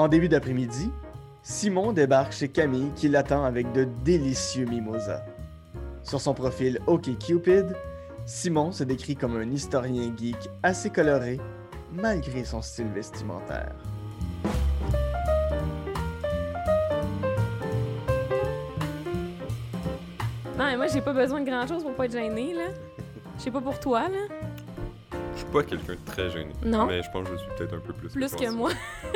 [0.00, 0.90] En début d'après-midi,
[1.42, 5.22] Simon débarque chez Camille qui l'attend avec de délicieux mimosas.
[6.02, 7.76] Sur son profil OkCupid,
[8.24, 11.38] Simon se décrit comme un historien geek assez coloré
[11.92, 13.74] malgré son style vestimentaire.
[20.56, 22.68] Non, mais moi, j'ai pas besoin de grand-chose pour pas être gênée, là.
[23.36, 24.49] Je sais pas pour toi, là.
[25.52, 26.52] Je suis pas quelqu'un de très gêné.
[26.64, 26.86] Non?
[26.86, 28.08] Mais je pense que je suis peut-être un peu plus.
[28.10, 28.70] Plus que moi.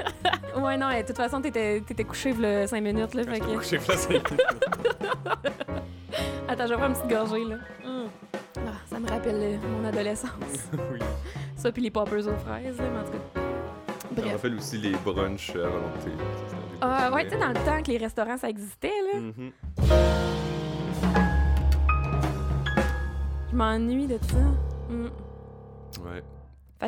[0.56, 3.22] ouais, non, de toute façon, t'étais t'étais couché le 5 minutes, là.
[3.22, 3.56] Fait que...
[3.56, 4.22] Couché place avec
[6.48, 7.56] Attends, je vais prendre une petite gorgée, là.
[7.86, 8.08] Hum.
[8.56, 10.30] Ah, ça me rappelle euh, mon adolescence.
[10.92, 10.98] Oui.
[11.56, 13.40] Ça, puis les poppers aux fraises, là, mais en tout cas.
[14.02, 14.32] Ça me Bref.
[14.32, 16.10] rappelle aussi les brunchs à volonté.
[16.48, 19.20] Ça, Ah, ouais, tu sais, dans le temps que les restaurants, ça existait, là.
[19.20, 19.52] Mhm.
[23.50, 24.36] Je m'ennuie de ça.
[24.90, 25.10] Hum.
[26.04, 26.22] Ouais.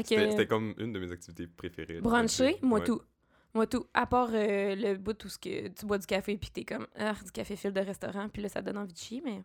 [0.05, 0.48] C'était que.
[0.50, 2.00] comme une de mes activités préférées.
[2.00, 2.84] Bruncher, moi Ouais.
[2.86, 3.00] tout.
[3.55, 3.86] Moi tout.
[3.94, 6.86] À part euh, le bout où ce que tu bois du café puis t'es comme
[6.97, 9.42] ah, du café fil de restaurant puis là ça donne envie de chier mais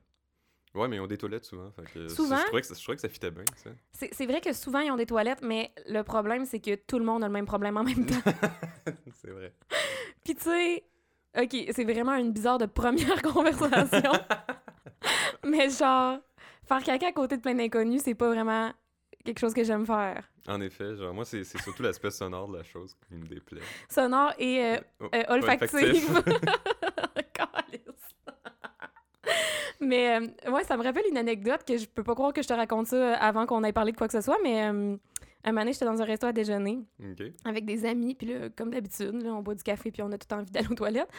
[0.73, 1.69] Ouais, mais ils ont des toilettes souvent.
[1.71, 2.37] Fait que ça, Souvent?
[2.37, 3.71] Je trouvais que ça, je trouvais que ça fitait bien, ça.
[3.91, 7.03] c'est vrai que souvent ils ont des toilettes mais le problème c'est que tout le
[7.05, 8.31] monde a le même problème en même temps.
[9.21, 9.53] c'est vrai.
[10.23, 10.83] puis tu sais
[11.37, 14.11] OK, c'est vraiment une bizarre de première conversation.
[15.45, 16.19] mais genre
[16.65, 18.71] faire caca à côté de plein d'inconnus, c'est pas vraiment
[19.23, 20.29] quelque chose que j'aime faire.
[20.47, 23.61] En effet, genre, moi, c'est surtout l'aspect sonore de la chose qui me déplaît.
[23.89, 26.23] Sonore et euh, Oh, Euh, olfactive.
[29.79, 32.47] Mais euh, ouais, ça me rappelle une anecdote que je peux pas croire que je
[32.47, 34.95] te raconte ça euh, avant qu'on ait parlé de quoi que ce soit, mais euh,
[35.43, 36.79] un moment donné, j'étais dans un resto à déjeuner
[37.45, 40.31] avec des amis, puis là, comme d'habitude, on boit du café, puis on a tout
[40.35, 41.09] envie d'aller aux toilettes.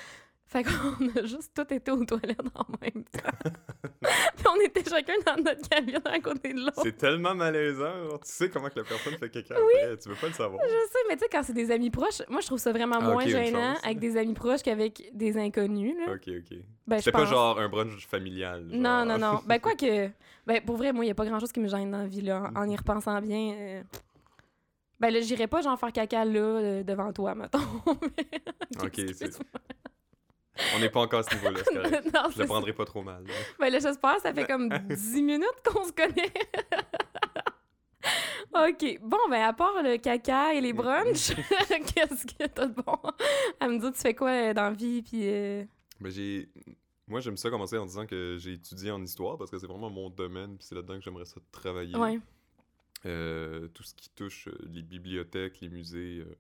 [0.53, 3.50] Fait qu'on a juste tout été aux toilettes en même temps.
[4.36, 6.83] puis on était chacun dans notre cabine à côté de l'autre.
[6.83, 8.09] C'est tellement malaisant.
[8.11, 9.97] genre, tu sais comment que la personne fait caca après.
[9.97, 10.62] Tu veux pas le savoir.
[10.62, 12.99] Je sais, mais tu sais, quand c'est des amis proches, moi, je trouve ça vraiment
[13.00, 15.97] Ah, moins gênant avec des amis proches qu'avec des inconnus.
[15.99, 16.12] Là.
[16.12, 16.59] Ok, ok.
[16.87, 18.69] Ben, C'était pas genre un brunch familial.
[18.69, 18.78] genre.
[18.78, 19.41] Non, non, non.
[19.47, 20.10] Ben, quoi que.
[20.47, 22.06] Ben, pour vrai, moi, il n'y a pas grand chose qui me gêne dans la
[22.06, 22.50] vie, là.
[22.54, 23.54] En, en y repensant bien.
[23.56, 23.82] euh,
[25.00, 27.59] Ben, là, j'irais pas, genre, faire caca, là, euh, devant toi, mettons.
[28.82, 29.38] Ok, c'est-.
[30.75, 32.11] On n'est pas encore à ce niveau-là, c'est correct.
[32.15, 33.25] non, Je le prendrai pas trop mal.
[33.27, 33.33] là.
[33.59, 36.33] Ben, là, j'espère, ça fait comme 10 minutes qu'on se connaît.
[38.55, 38.99] OK.
[39.03, 41.33] Bon, ben, à part le caca et les brunchs,
[41.95, 42.99] qu'est-ce que t'as de bon?
[43.61, 43.93] À me dire?
[43.93, 45.21] Tu fais quoi euh, dans la vie, puis...
[45.25, 45.65] euh,
[46.01, 46.49] Ben, j'ai...
[47.09, 49.91] Moi, j'aime ça commencer en disant que j'ai étudié en histoire parce que c'est vraiment
[49.91, 51.97] mon domaine, puis c'est là-dedans que j'aimerais ça travailler.
[51.97, 52.19] Ouais.
[53.07, 56.34] Euh, tout ce qui touche les bibliothèques, les musées, euh,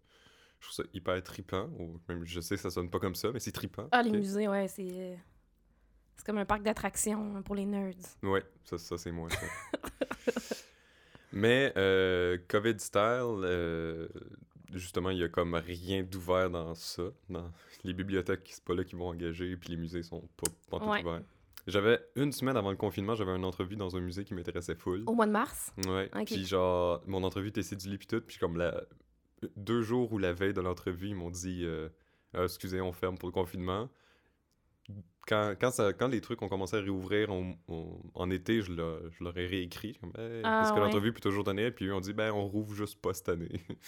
[0.62, 1.68] je trouve ça hyper tripant.
[1.78, 3.88] Ou même, je sais que ça sonne pas comme ça, mais c'est tripant.
[3.90, 4.86] Ah, les musées, ouais, c'est...
[4.88, 5.14] euh,
[6.16, 7.94] C'est comme un parc d'attractions pour les nerds.
[8.22, 9.28] Ouais, ça, ça c'est moi.
[9.28, 9.40] ça.
[11.32, 14.08] mais euh, COVID style, euh,
[14.72, 17.04] justement, il y a comme rien d'ouvert dans ça.
[17.28, 17.50] Dans
[17.84, 20.90] les bibliothèques, c'est pas là qu'ils vont engager, puis les musées sont pas, pas tout
[20.90, 21.02] Ouais.
[21.02, 21.22] ouverts.
[21.68, 25.04] J'avais une semaine avant le confinement, j'avais une entrevue dans un musée qui m'intéressait full.
[25.06, 25.72] Au mois de mars?
[25.86, 26.10] Ouais.
[26.14, 26.24] Ok.
[26.26, 28.82] Puis genre, mon entrevue était cédulée puis tout, puis comme la...
[29.56, 31.88] deux jours ou la veille de l'entrevue, ils m'ont dit euh,
[32.34, 33.88] Ah, excusez, on ferme pour le confinement.
[35.28, 39.22] Quand, quand, ça, quand les trucs ont commencé à réouvrir en, été, je, leur- je
[39.22, 39.94] leur ai réécrit.
[40.00, 40.80] Comme, Hey, Ah, Est-ce que ouais.
[40.84, 43.48] l'entrevue peut toujours donner Puis eux ont dit Ben, on rouvre juste pas cette année.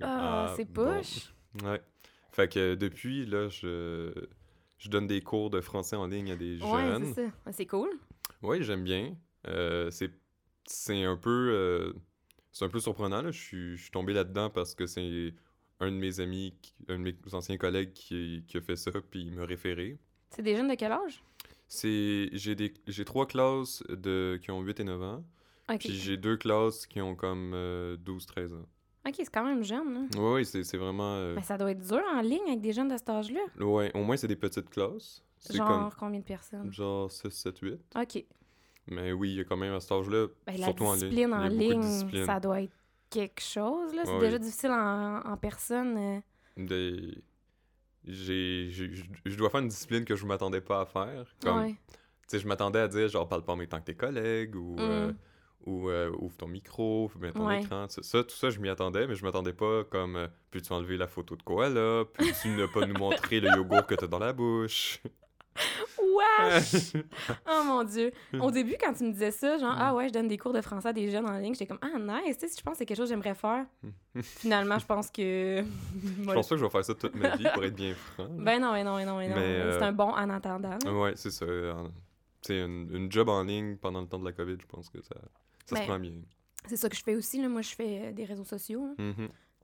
[0.00, 0.84] Ah, c'est bon.
[0.94, 1.34] poche.
[1.64, 1.82] Ouais.
[2.30, 4.12] Fait que depuis, là, je,
[4.78, 7.12] je donne des cours de français en ligne à des Ouais, jeunes.
[7.12, 7.32] c'est ça.
[7.52, 7.90] C'est cool.
[8.42, 9.16] Oui, j'aime bien.
[9.48, 10.12] Euh, c'est,
[10.66, 11.92] c'est un peu euh,
[12.58, 13.22] c'est un peu surprenant.
[13.22, 13.30] Là.
[13.30, 15.32] Je, suis, je suis tombé là-dedans parce que c'est
[15.80, 16.54] un de mes amis,
[16.88, 19.96] un de mes anciens collègues qui, qui a fait ça, puis il m'a référé.
[20.30, 21.22] C'est des jeunes de quel âge?
[21.68, 25.24] C'est, j'ai, des, j'ai trois classes de, qui ont 8 et 9 ans,
[25.78, 27.52] puis j'ai deux classes qui ont comme
[28.04, 28.66] 12-13 ans.
[29.06, 30.00] OK, c'est quand même jeune, là.
[30.16, 31.14] Oui, oui, c'est, c'est vraiment...
[31.14, 33.40] euh, Mais ça doit être dur en ligne avec des jeunes de cet âge-là.
[33.64, 35.22] ouais, au moins, c'est des petites classes.
[35.50, 36.72] Genre combien de personnes?
[36.72, 37.80] genre 6, 7, 8.
[37.96, 38.24] OK.
[38.90, 41.00] Mais oui, il y a quand même à cet âge-là, Ben, la surtout en ligne.
[41.08, 42.72] discipline en il y a beaucoup de ligne, ça doit être
[43.10, 44.02] quelque chose, là.
[44.04, 44.40] C'est Ouais, déjà oui.
[44.42, 45.96] difficile en, en personne.
[45.96, 46.20] euh.
[46.56, 47.22] des...
[48.04, 48.90] j'ai, j'ai-
[49.26, 51.26] je dois faire une discipline que je m'attendais pas à faire.
[51.42, 51.76] Comme, Ouais.
[52.28, 54.76] tu je m'attendais à dire, genre, parle pas en même temps que tes collègues, ou,
[54.78, 55.16] euh, Mm.
[55.66, 57.60] ou euh, ouvre ton micro, mets ton Ouais.
[57.62, 57.86] écran.
[57.88, 60.96] Ça, ça, tout ça, je m'y attendais, mais je m'attendais pas comme, euh, peux-tu enlever
[60.96, 62.04] la photo de koala?
[62.14, 65.00] Peux-tu ne pas nous montrer le yogourt que t'as dans la bouche?
[66.16, 66.92] Wesh!
[67.50, 68.12] oh mon Dieu!
[68.40, 70.60] Au début, quand tu me disais ça, genre, ah ouais, je donne des cours de
[70.60, 72.72] français à des jeunes en ligne, j'étais comme, ah nice, tu sais, si je pense
[72.74, 73.66] que c'est quelque chose que j'aimerais faire.
[74.22, 75.62] Finalement, je pense que.
[75.62, 78.28] je pense pas que je vais faire ça toute ma vie, pour être bien franc.
[78.30, 79.36] Ben non, ben non, ben non, ben non.
[79.36, 80.78] Mais, euh, C'est un bon en attendant.
[80.86, 81.46] Ouais, c'est ça.
[82.42, 85.02] Sais, une, une job en ligne pendant le temps de la COVID, je pense que
[85.02, 85.16] ça,
[85.66, 86.12] ça Ben, se prend bien.
[86.66, 87.48] C'est ça que je fais aussi, là.
[87.48, 88.94] Moi, je fais euh, des réseaux sociaux.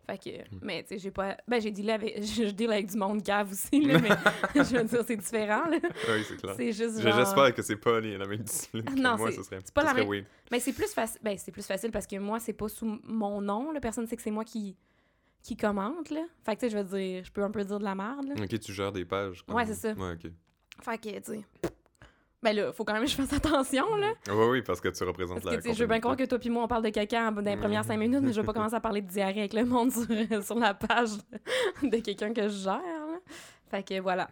[0.06, 0.30] Fait que,
[0.62, 1.36] mais tu sais, j'ai pas.
[1.48, 2.22] Ben, j'ai dealé avec.
[2.22, 4.08] Je, je deal avec du monde cave aussi, là, mais
[4.54, 5.78] je veux dire, c'est différent, là.
[5.82, 6.54] Oui, c'est clair.
[6.56, 7.12] C'est juste genre.
[7.16, 9.72] J'espère que c'est pas les- la même discipline que Non, moi, c'est- ce serait, c'est
[9.74, 10.26] pas la même- weird.
[10.50, 11.20] Mais c'est plus facile.
[11.22, 13.80] Ben, c'est plus facile parce que moi, c'est pas sous mon nom, là.
[13.80, 14.76] Personne sait que c'est moi qui
[15.42, 16.24] qui commente, là.
[16.44, 18.26] Fait que, tu sais, je veux dire, je peux un peu dire de la merde,
[18.28, 18.34] là.
[18.42, 19.42] Ok, tu gères des pages.
[19.44, 19.92] comme- Ouais, c'est ça.
[19.92, 20.30] Ouais, ok.
[20.82, 21.44] Fait que, tu sais.
[22.44, 24.12] Ben là, faut quand même que je fasse attention, là.
[24.29, 26.38] Oui, oui, parce que tu représentes Parce la que, je veux bien croire que toi
[26.38, 28.52] puis moi, on parle de caca dans les premières cinq minutes, mais je vais pas
[28.55, 30.05] commencer à parler de diarrhée avec le monde sur,
[30.44, 31.11] sur la page
[31.82, 33.19] de quelqu'un que je gère, là.
[33.70, 34.31] Fait que, voilà.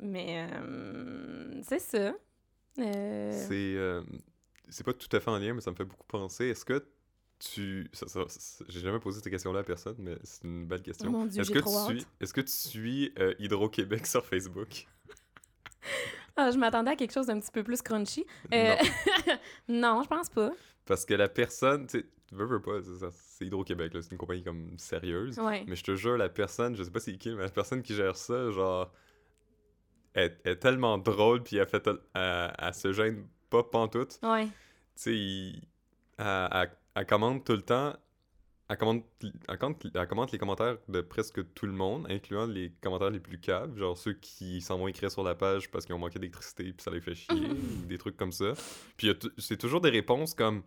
[0.00, 2.14] Mais, euh, c'est ça.
[2.78, 4.02] Euh, C'est euh,
[4.68, 6.46] c'est pas tout à fait en lien, mais ça me fait beaucoup penser.
[6.46, 6.86] Est-ce que
[7.40, 7.90] tu.
[7.92, 11.08] ça- ça- ça- J'ai jamais posé cette question-là à personne, mais c'est une belle question.
[11.08, 11.68] Oh mon Dieu, Est-ce que, tu
[11.98, 14.86] suis, est-ce que tu suis euh, Hydro-Québec sur Facebook?
[16.36, 18.24] Ah, je m'attendais à quelque chose d'un petit peu plus crunchy.
[18.54, 18.74] Euh,
[19.68, 19.96] Non.
[19.96, 20.50] non, je pense pas.
[20.86, 22.78] Parce que la personne, tu veux, veux pas,
[23.12, 25.38] c'est Hydro-Québec, c'est une compagnie comme sérieuse.
[25.38, 25.64] Ouais.
[25.66, 27.94] Mais je te jure, la personne, je sais pas c'est qui, mais la personne qui
[27.94, 28.92] gère ça, genre,
[30.14, 34.18] est, est tellement drôle, puis elle fait, elle, elle se gêne pas pantoute.
[34.22, 34.46] Ouais.
[34.46, 34.52] Tu
[34.96, 35.60] sais,
[36.18, 37.94] elle, elle- commente tout le temps,
[38.70, 39.04] elle commente,
[39.48, 43.18] elle, commente, elle commente les commentaires de presque tout le monde, incluant les commentaires les
[43.18, 46.20] plus caves, genre ceux qui s'en vont écrire sur la page parce qu'ils ont manqué
[46.20, 48.52] d'électricité, puis ça les fait chier, ou des trucs comme ça.
[48.96, 50.62] Puis c'est toujours des réponses comme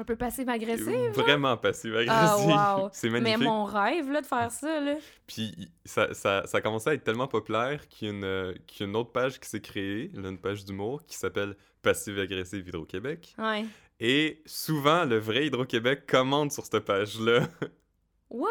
[0.00, 1.10] Un peu passive-agressive.
[1.14, 2.54] vraiment passive-agressive.
[2.56, 2.88] Ah, wow.
[2.90, 3.44] c'est Mais magnifique.
[3.44, 4.96] mon rêve, là, de faire ça, là.
[5.26, 8.54] Puis ça, ça, ça a commencé à être tellement populaire qu'il y a une, euh,
[8.66, 11.54] qu'il y a une autre page qui s'est créée, là, une page d'humour, qui s'appelle
[11.82, 13.34] Passive-agressive Hydro-Québec.
[13.36, 13.66] Ouais.
[14.00, 17.46] Et souvent, le vrai Hydro-Québec commente sur cette page-là.
[18.30, 18.48] What?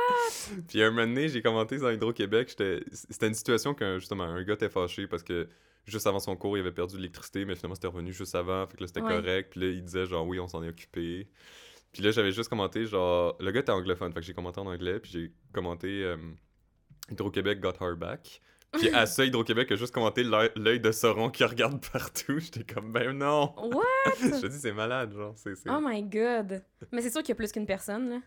[0.67, 4.53] Puis un moment donné, j'ai commenté dans Hydro-Québec, c'était une situation qu'un justement, un gars
[4.53, 5.47] était fâché parce que
[5.85, 8.67] juste avant son cours, il avait perdu de l'électricité, mais finalement, c'était revenu juste avant,
[8.67, 9.15] fait que là, c'était Ouais.
[9.15, 9.51] correct.
[9.51, 11.27] Puis là, il disait genre, oui, on s'en est occupé.
[11.91, 14.67] Puis là, j'avais juste commenté, genre, le gars était anglophone, fait que j'ai commenté en
[14.67, 16.17] anglais, puis j'ai commenté euh,
[17.11, 18.41] Hydro-Québec got her back.
[18.73, 22.37] Puis à ça, Hydro-Québec a juste commenté l'œil de Sauron qui regarde partout.
[22.39, 23.53] J'étais comme, ben non!
[23.57, 23.83] What?
[24.21, 25.53] Je te dis, c'est malade, genre, c'est...
[25.67, 26.63] Oh my god.
[26.91, 28.19] Mais c'est sûr qu'il y a plus qu'une personne, là.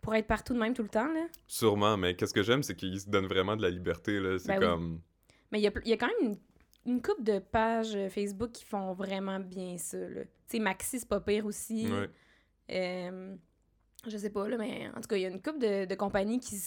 [0.00, 1.26] Pour être partout de même tout le temps, là.
[1.46, 4.38] Sûrement, mais qu'est-ce que j'aime, c'est qu'il se donne vraiment de la liberté, là.
[4.38, 4.66] C'est Ben oui.
[4.66, 5.00] comme...
[5.52, 6.36] Mais il y a, il y a quand même une,
[6.86, 10.22] une couple de pages euh, Facebook qui font vraiment bien ça, là.
[10.24, 11.90] Tu sais, Maxi, c'est pas pire aussi.
[11.90, 12.10] Ouais.
[12.70, 13.34] Euh,
[14.06, 15.94] je sais pas, là, mais en tout cas, il y a une couple de, de
[15.94, 16.60] compagnies qui,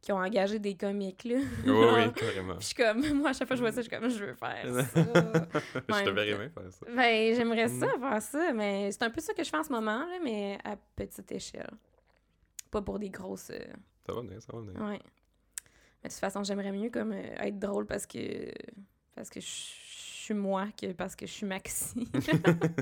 [0.00, 1.36] qui ont engagé des comiques, là.
[1.64, 2.54] Oui, oui, carrément.
[2.54, 4.08] Puis je suis comme, moi, à chaque fois que je vois ça, je suis comme,
[4.08, 4.84] je veux faire ça.
[4.94, 6.86] je te verrais bien faire ça.
[6.94, 8.00] ben, j'aimerais ça, Mm.
[8.00, 10.58] faire ça, mais c'est un peu ça que je fais en ce moment, là, mais
[10.64, 11.70] à petite échelle.
[12.70, 13.50] Pas pour des grosses.
[13.50, 13.58] euh,
[14.06, 14.80] Ça va venir, ça va venir.
[14.80, 15.00] Ouais.
[16.02, 18.52] Mais de toute façon, j'aimerais mieux comme euh, être drôle parce que
[19.18, 22.08] parce que je suis moi que parce que je suis Maxi.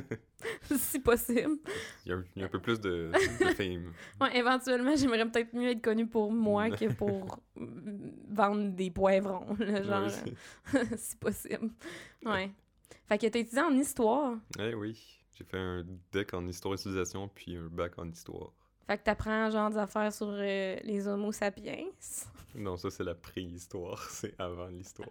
[0.77, 1.57] si possible.
[2.05, 3.11] Il y, a, un- il y a un peu plus de,
[3.41, 3.93] de fame.
[4.21, 9.57] Ouais, éventuellement, j'aimerais peut-être mieux être connue pour moi que pour mm, vendre des poivrons,
[9.59, 10.11] là, genre,
[10.97, 11.71] si possible.
[12.25, 12.51] Ouais.
[13.09, 14.37] Fait que t'es étudiant en histoire.
[14.59, 15.01] Eh oui,
[15.39, 18.53] j'ai fait un deck en histoire et civilisation, puis un bac en histoire.
[18.87, 21.87] Fait que t'apprends genre des affaires sur euh, les homo sapiens.
[22.55, 25.09] Non, ça c'est la préhistoire, c'est avant l'histoire.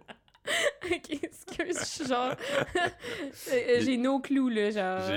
[0.92, 2.34] ok, excuse, je suis genre...
[3.52, 5.16] Euh, J'ai nos clous, là, genre...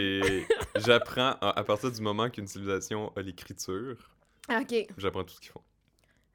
[0.76, 3.98] J'apprends à, à partir du moment qu'une civilisation a l'écriture,
[4.48, 4.88] Ah, Ok.
[4.98, 5.62] j'apprends tout ce qu'ils font.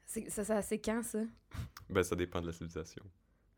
[0.05, 1.19] C'est- Ça, ça, c'est quand, ça?
[1.89, 3.03] Ben ça dépend de la civilisation.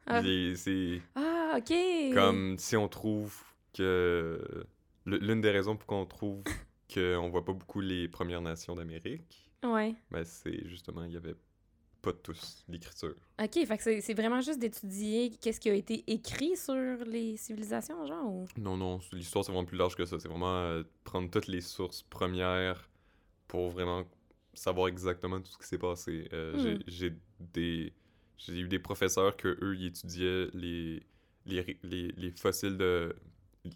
[0.06, 0.22] Ah.
[0.56, 2.14] C'est Ah, ok.
[2.14, 3.36] comme si on trouve
[3.74, 4.66] que
[5.06, 6.44] l'une des raisons pour qu'on trouve
[6.94, 9.96] qu'on voit pas beaucoup les Premières Nations d'Amérique, Ouais.
[10.12, 11.36] ben c'est justement il y avait
[12.02, 13.16] pas tous l'écriture.
[13.42, 16.74] Ok, fait que c'est vraiment juste d'étudier qu'est-ce qui a été écrit sur
[17.06, 18.46] les civilisations, genre, ou...
[18.58, 20.20] Non, non, l'histoire c'est vraiment plus large que ça.
[20.20, 22.90] C'est vraiment euh, prendre toutes les sources premières
[23.48, 24.06] pour vraiment
[24.54, 26.28] savoir exactement tout ce qui s'est passé.
[26.34, 26.80] Euh, Hmm.
[26.88, 27.94] j'ai- des
[28.38, 31.04] j'ai eu des professeurs que eux ils étudiaient les
[31.46, 33.16] les, les, les fossiles de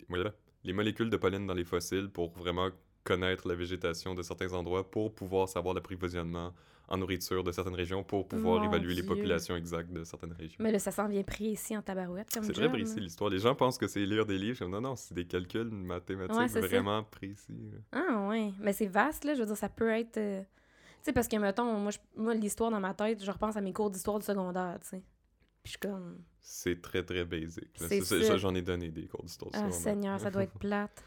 [0.09, 2.69] voilà, les molécules de pollen dans les fossiles pour vraiment
[3.03, 6.53] connaître la végétation de certains endroits pour pouvoir savoir l'approvisionnement
[6.91, 10.57] en nourriture de certaines régions pour pouvoir Mon évaluer les populations exactes de certaines régions.
[10.59, 13.29] Mais là, ça s'en vient précis en tabarouette, comme C'est très précis l'histoire.
[13.29, 14.65] Les gens pensent que c'est lire des livres.
[14.67, 16.67] Non, non, c'est des calculs mathématiques Ouais, c'est ça.
[16.67, 17.71] vraiment précis.
[17.93, 18.01] là.
[18.09, 18.51] Ah, ouais.
[18.59, 19.33] Mais c'est vaste, là.
[19.33, 20.17] Je veux dire, ça peut être...
[20.17, 20.47] euh, Tu
[21.03, 23.73] sais, parce que, mettons, moi, je- moi l'histoire dans ma tête, je repense à mes
[23.73, 24.97] cours d'histoire du secondaire, tu sais.
[25.63, 26.17] Puis je suis comme...
[26.41, 27.25] C'est très, très.
[27.75, 29.51] C'est Ça, J'en ai donné des cours d'histoire.
[29.53, 29.79] Ah, secondaire.
[29.79, 31.03] Seigneur, ça doit être plate.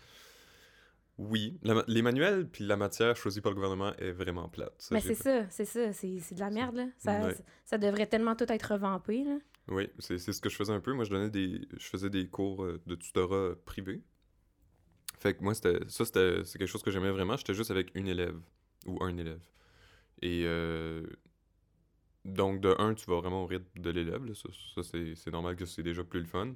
[1.17, 1.59] Oui.
[1.63, 4.75] La les manuels puis la matière choisie par le gouvernement est vraiment plate.
[4.79, 5.93] Ça, Mais c'est ça, c'est ça.
[5.93, 6.87] C'est de la merde, là.
[6.99, 7.37] Ça, Ouais.
[7.65, 9.39] ça devrait tellement tout être revampé, là.
[9.69, 10.93] Oui, c'est ce que je faisais un peu.
[10.93, 14.03] Moi, je donnais des, je faisais des cours euh, de tutorat privé.
[15.21, 17.37] Fait que moi, c'était ça, c'était c'est quelque chose que j'aimais vraiment.
[17.37, 18.37] J'étais juste avec une élève
[18.87, 19.41] ou un élève.
[20.21, 21.07] Et euh,
[22.25, 24.21] Donc, de un, tu vas vraiment au rythme de l'élève.
[24.35, 26.55] Ça, ça, c'est c'est normal que c'est déjà plus le fun.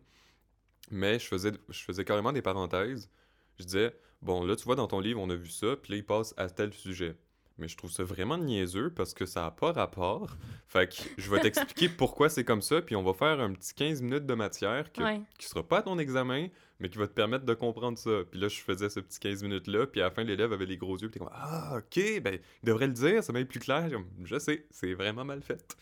[0.90, 3.10] Mais je faisais, je faisais carrément des parenthèses.
[3.58, 5.96] Je disais, bon, là, tu vois, dans ton livre, on a vu ça, puis là,
[5.98, 7.16] il passe à tel sujet.
[7.60, 10.36] Mais je trouve ça vraiment niaiseux parce que ça n'a pas rapport.
[10.68, 13.74] Fait que je vais t'expliquer pourquoi c'est comme ça, puis on va faire un petit
[13.74, 15.20] 15 minutes de matière que- Ouais.
[15.38, 16.46] qui sera pas à ton examen,
[16.78, 18.20] mais qui va te permettre de comprendre ça.
[18.30, 20.76] Puis là, je faisais ce petit 15 minutes-là, puis à la fin, l'élève avait les
[20.76, 23.58] gros yeux, puis t'es comme Ah, ok, ben, il devrait le dire, ça être plus
[23.58, 23.88] clair.
[24.24, 25.76] Je sais, c'est vraiment mal fait.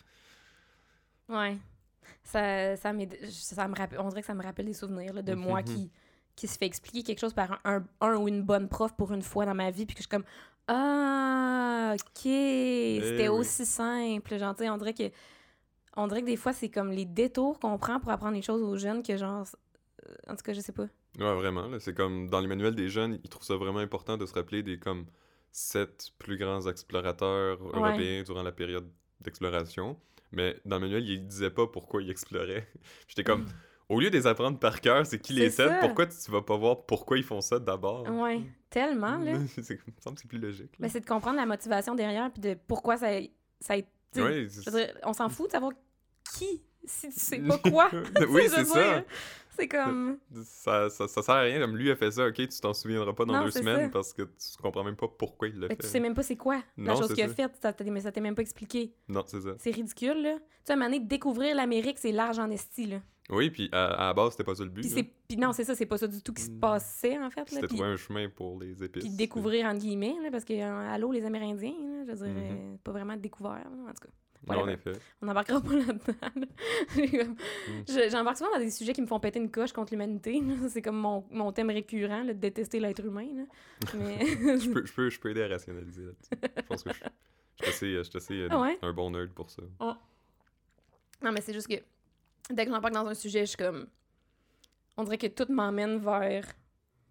[1.29, 1.57] Ouais.
[2.23, 2.91] Ça, ça,
[3.31, 5.91] ça me rappelle, on dirait que ça me rappelle des souvenirs là, de moi qui,
[6.37, 9.11] qui se fait expliquer quelque chose par un, un, un ou une bonne prof pour
[9.13, 10.23] une fois dans ma vie, puis que je suis comme
[10.69, 13.39] Ah, ok, c'était Eh oui.
[13.39, 14.37] aussi simple.
[14.37, 15.11] Genre, on dirait que.
[15.95, 18.61] On dirait que des fois, c'est comme les détours qu'on prend pour apprendre les choses
[18.61, 19.45] aux jeunes que, genre.
[20.07, 20.87] euh, En tout cas, je sais pas.
[21.19, 21.67] Ouais, vraiment.
[21.67, 24.33] là, C'est comme dans les manuels des jeunes, ils trouvent ça vraiment important de se
[24.33, 25.07] rappeler des comme
[25.51, 28.87] sept plus grands explorateurs européens durant la période
[29.21, 29.99] d'exploration.
[30.31, 32.67] Mais dans le manuel, ils disaient pas pourquoi ils exploraient.
[33.07, 33.45] J'étais comme,
[33.89, 35.77] au lieu de les apprendre par cœur, c'est qui les ça.
[35.81, 38.07] pourquoi tu vas pas voir pourquoi ils font ça d'abord?
[38.09, 39.33] Ouais, tellement, là.
[39.61, 40.71] c'est, me semble que c'est plus logique.
[40.73, 40.87] là.
[40.87, 43.07] Ben, c'est de comprendre la motivation derrière, puis de pourquoi ça,
[43.59, 43.87] ça a été.
[44.17, 44.47] Ouais,
[45.03, 45.71] on s'en fout de savoir
[46.37, 47.89] qui, si tu sais pas quoi.
[48.29, 49.03] oui, Tu c'est ça.
[49.57, 50.19] C'est comme.
[50.43, 51.07] ça, ça.
[51.07, 51.59] Ça sert à rien.
[51.59, 53.89] Comme lui a fait ça, ok, tu t'en souviendras pas dans Non, deux semaines ça.
[53.89, 55.81] parce que tu comprends même pas pourquoi il l'a Mais fait.
[55.81, 57.53] tu sais même pas c'est quoi la Non, chose qu'il a faite,
[57.89, 58.93] mais ça t'est même pas expliqué.
[59.07, 59.55] Non, c'est ça.
[59.57, 60.33] C'est ridicule, là.
[60.35, 62.97] Tu sais, à un moment donné, découvrir l'Amérique, c'est large en esti, là.
[63.29, 64.81] Oui, puis à, à la base, c'était pas ça le but.
[64.89, 65.03] Puis.
[65.27, 66.59] Puis non, c'est ça, c'est pas ça du tout qui se Mm.
[66.61, 67.45] passait, en fait, là.
[67.61, 69.03] C'était trouver un chemin pour les épices.
[69.03, 71.73] puis découvrir, entre guillemets, là, parce que, euh, allô, les Amérindiens,
[72.05, 72.35] là, je Mhm.
[72.37, 74.09] euh, pas vraiment découvert, là, en tout cas.
[74.55, 74.93] Non, en effet.
[75.21, 76.13] On n'embarquera pas là-dedans.
[76.35, 76.45] là.
[76.95, 77.83] Mm.
[77.87, 80.41] Je- J'embarque souvent dans des sujets qui me font péter une coche contre l'humanité.
[80.69, 83.27] C'est comme mon, mon thème récurrent, là, de détester l'être humain.
[83.35, 83.43] là.
[83.95, 84.25] Mais...
[84.57, 86.29] je, peux, je, peux, je peux aider à rationaliser là-dessus.
[86.55, 86.99] Je pense que je,
[87.59, 88.77] je suis assez, je suis assez, euh, Ah ouais?
[88.81, 89.63] un bon nerd pour ça.
[89.81, 91.75] Non, mais c'est juste que
[92.51, 93.87] dès que j'embarque dans un sujet, je suis comme.
[94.97, 96.45] On dirait que tout m'emmène vers.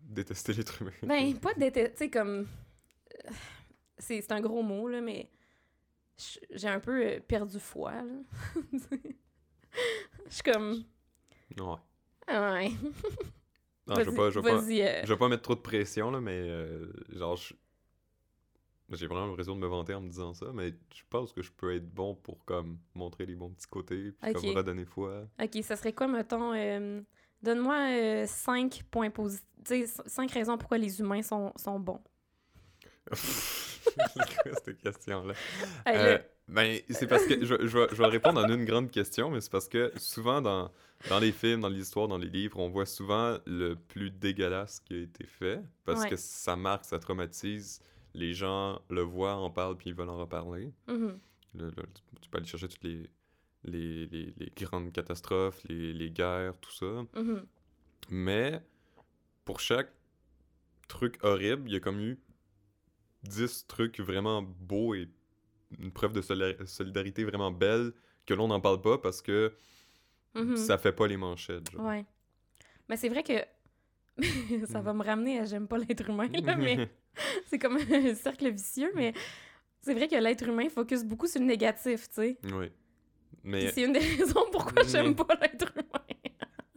[0.00, 0.92] Détester l'être humain.
[1.02, 1.90] Ben, pas détester.
[1.92, 2.46] Tu sais, comme.
[3.26, 3.30] euh,
[3.98, 5.30] C'est c'est un gros mot, là, mais.
[6.50, 8.14] J'ai un peu euh, perdu foi, là.
[10.28, 10.84] Je suis comme.
[11.58, 11.76] Ouais.
[12.26, 12.70] Ah ouais.
[13.86, 16.20] Non, je veux pas, je veux pas, euh, je pas mettre trop de pression, là,
[16.20, 17.54] mais euh, genre, je-
[18.92, 21.50] j'ai vraiment l'impression de me vanter en me disant ça, mais je pense que je
[21.52, 24.40] peux être bon pour comme montrer les bons petits côtés, puis Ok.
[24.42, 25.24] comme redonner foi.
[25.42, 26.52] Ok, ça serait quoi, mettons.
[26.54, 27.00] euh,
[27.42, 29.44] Donne-moi 5 points positifs.
[30.06, 32.00] 5 raisons pourquoi les humains sont, sont bons.
[34.64, 35.34] Cette question-là?
[35.88, 39.30] Euh, ben, c'est parce que je, je, vais, je vais répondre en une grande question,
[39.30, 40.70] mais c'est parce que souvent dans,
[41.08, 44.94] dans les films, dans l'histoire, dans les livres, on voit souvent le plus dégueulasse qui
[44.94, 46.10] a été fait parce Ouais.
[46.10, 47.80] que ça marque, ça traumatise.
[48.16, 50.72] Les gens le voient, en parlent, puis ils veulent en reparler.
[50.88, 51.18] mhm.
[51.54, 51.86] Le- le-
[52.20, 53.08] tu- peux aller chercher toutes les,
[53.64, 57.04] les, les, les grandes catastrophes, les, les guerres, tout ça.
[57.14, 57.46] Mhm.
[58.10, 58.60] Mais
[59.44, 59.90] pour chaque
[60.88, 62.18] truc horrible, il y a comme eu
[63.24, 65.08] 10 trucs vraiment beaux et
[65.78, 67.92] une preuve de soli- solidarité vraiment belle
[68.24, 69.52] que l'on n'en parle pas parce que
[70.34, 70.56] Mhm.
[70.56, 71.70] ça fait pas les manchettes.
[71.70, 71.84] genre.
[71.86, 72.04] Ouais.
[72.88, 73.32] Mais c'est vrai que
[74.70, 76.88] ça va me ramener à j'aime pas l'être humain, là, mais
[77.46, 79.12] c'est comme un cercle vicieux, mais
[79.80, 82.38] c'est vrai que l'être humain focus beaucoup sur le négatif, tu sais.
[82.44, 82.70] oui.
[83.44, 86.04] Mais c'est une des raisons pourquoi j'aime pas l'être humain.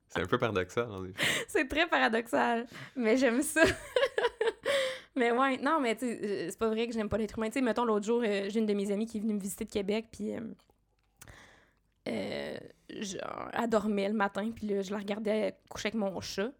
[0.07, 0.91] c'est un peu paradoxal.
[0.91, 1.25] en effet.
[1.47, 3.63] c'est très paradoxal, mais j'aime ça.
[5.15, 7.47] mais ouais, non, mais tu sais, euh, c'est pas vrai que j'aime pas l'être humain.
[7.47, 9.39] Tu sais, mettons, l'autre jour, euh, j'ai une de mes amies qui est venue me
[9.39, 10.41] visiter de Québec, puis euh,
[12.09, 12.57] euh,
[12.99, 16.51] genre, elle dormait le matin, puis là, je la regardais coucher avec mon chat.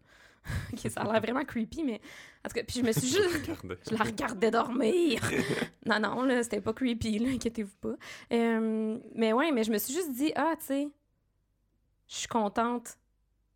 [0.72, 2.00] Ok, ça a l'air vraiment creepy, mais
[2.44, 3.46] en tout cas, puis je me suis juste...
[3.90, 5.20] Je la regardais dormir.
[5.86, 7.94] non, non, là, c'était pas creepy, là, inquiétez-vous pas.
[8.32, 10.88] Euh, mais ouais, mais je me suis juste dit, ah, tu sais,
[12.08, 12.96] je suis contente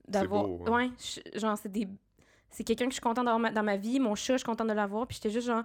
[0.07, 0.45] d'avoir.
[0.67, 0.73] hein.
[0.73, 1.88] Ouais, je- genre, c'est des.
[2.50, 3.99] C'est quelqu'un que je suis contente d'avoir ma- dans ma vie.
[3.99, 5.07] Mon chat, je suis contente de l'avoir.
[5.09, 5.64] Puis j'étais juste genre.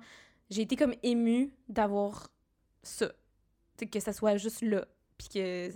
[0.50, 2.30] J'ai été comme émue d'avoir
[2.82, 3.10] ça.
[3.10, 3.14] Tu
[3.82, 4.88] sais, que ça soit juste là.
[5.18, 5.70] Puis que.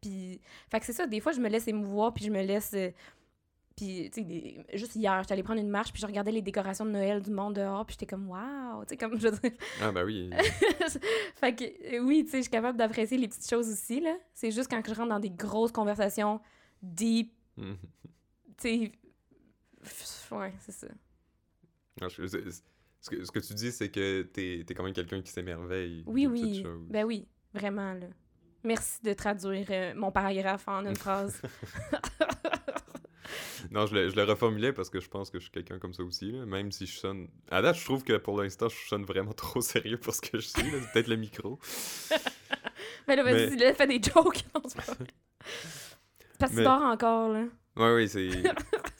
[0.00, 0.40] Puis.
[0.70, 2.72] Fait que c'est ça, des fois, je me laisse émouvoir, puis je me laisse.
[2.74, 2.90] euh,
[3.80, 6.84] puis, tu sais, juste hier, j'étais allée prendre une marche, puis je regardais les décorations
[6.84, 8.82] de Noël du monde dehors, puis j'étais comme, waouh!
[8.84, 9.52] Tu sais, comme, je veux dire.
[9.80, 10.30] Ah, bah oui.
[11.36, 14.16] fait que, euh, oui, tu sais, je suis capable d'apprécier les petites choses aussi, là.
[14.34, 16.40] C'est juste quand je rentre dans des grosses conversations
[16.82, 17.76] deep, Mhm.
[18.58, 18.92] tu sais.
[20.30, 20.86] Ouais, c'est ça.
[22.02, 22.26] Je-
[23.02, 26.04] Ce que, ce que tu dis, c'est que t'es es quand même quelqu'un qui s'émerveille.
[26.06, 26.62] Oui, oui.
[26.90, 28.06] Ben oui, vraiment, là.
[28.62, 31.40] Merci de traduire euh, mon paragraphe en une phrase.
[33.70, 35.92] Non, je le, je le reformulais parce que je pense que je suis quelqu'un comme
[35.92, 37.28] ça aussi, là, même si je sonne...
[37.50, 40.38] À date, je trouve que pour l'instant, je sonne vraiment trop sérieux pour ce que
[40.38, 41.58] je suis, c'est peut-être le micro.
[43.08, 44.44] Mais là, vas-y, Mais- fais des jokes.
[44.54, 44.82] Non, pas.
[46.38, 47.44] Parce que tu dors encore, là.
[47.76, 48.30] Ouais, oui, c'est.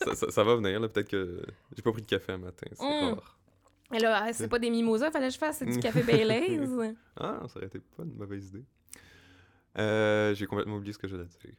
[0.03, 0.87] ça, ça- ça va venir, là.
[0.89, 1.41] Peut-être que.
[1.75, 3.13] J'ai pas pris de café un matin, c'est Mm.
[3.13, 3.37] rare.
[3.91, 6.59] Mais là, c'est pas des mimosas, fallait que je fasse, c'est du café Baileys.
[7.17, 8.63] Ah, ça aurait été pas une mauvaise idée.
[9.77, 11.53] Euh, j'ai complètement oublié ce que j'allais dire.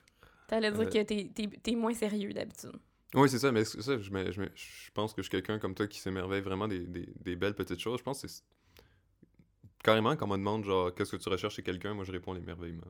[0.52, 0.84] T'allais dire Euh.
[0.84, 2.72] que t'es- t'es t'es moins sérieux d'habitude.
[3.14, 5.30] Oui, c'est ça, mais c'est ça, je, me- je, me- je pense que je suis
[5.30, 8.00] quelqu'un comme toi qui s'émerveille vraiment des, des, des belles petites choses.
[8.00, 8.42] Je pense que c'est.
[9.82, 12.34] Carrément, quand on me demande, genre, qu'est-ce que tu recherches chez quelqu'un, moi je réponds
[12.34, 12.86] l'émerveillement.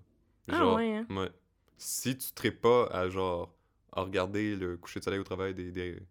[0.50, 1.06] Ah ouais, hein?
[1.10, 1.30] ouais.
[1.78, 3.54] Si tu traites pas à, genre,
[3.92, 6.02] à regarder le coucher de soleil au travail des, des,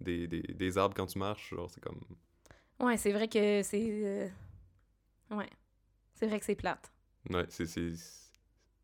[0.00, 2.00] des, des, des arbres quand tu marches, genre, c'est comme.
[2.80, 3.86] Ouais, c'est vrai que c'est.
[3.90, 4.28] euh,
[5.32, 5.50] Ouais.
[6.14, 6.90] C'est vrai que c'est plate.
[7.28, 7.66] Ouais, c'est.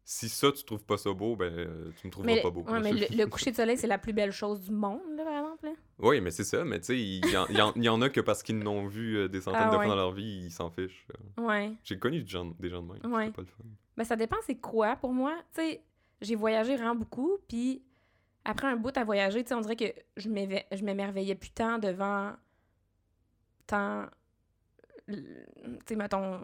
[0.06, 2.62] Si ça, tu trouves pas ça beau, ben, euh, tu me trouveras Mais, pas beau.
[2.62, 5.24] ouais, mais le, le coucher de soleil, c'est la plus belle chose du monde, là,
[5.24, 5.64] par exemple.
[5.66, 5.72] là.
[5.98, 7.88] Oui, mais c'est ça, mais tu sais, il y, en- il y en- il y
[7.88, 9.86] en a que parce qu'ils n'ont vu euh, des centaines Ah de ouais.
[9.86, 11.06] fois dans leur vie, ils s'en fichent.
[11.38, 11.72] Ouais.
[11.84, 13.12] J'ai connu des gens, des gens de même.
[13.12, 13.30] Ouais.
[13.30, 13.64] Pas le fun.
[13.96, 15.34] Ben, ça dépend c'est quoi pour moi.
[15.54, 15.82] Tu sais,
[16.20, 17.82] j'ai voyagé vraiment beaucoup, puis
[18.44, 19.86] après un bout à voyager, tu sais, on dirait que
[20.18, 20.28] je
[20.84, 22.32] m'émerveillais plus tant devant
[23.66, 24.04] tant...
[25.08, 25.14] Tu
[25.86, 26.40] sais, mettons,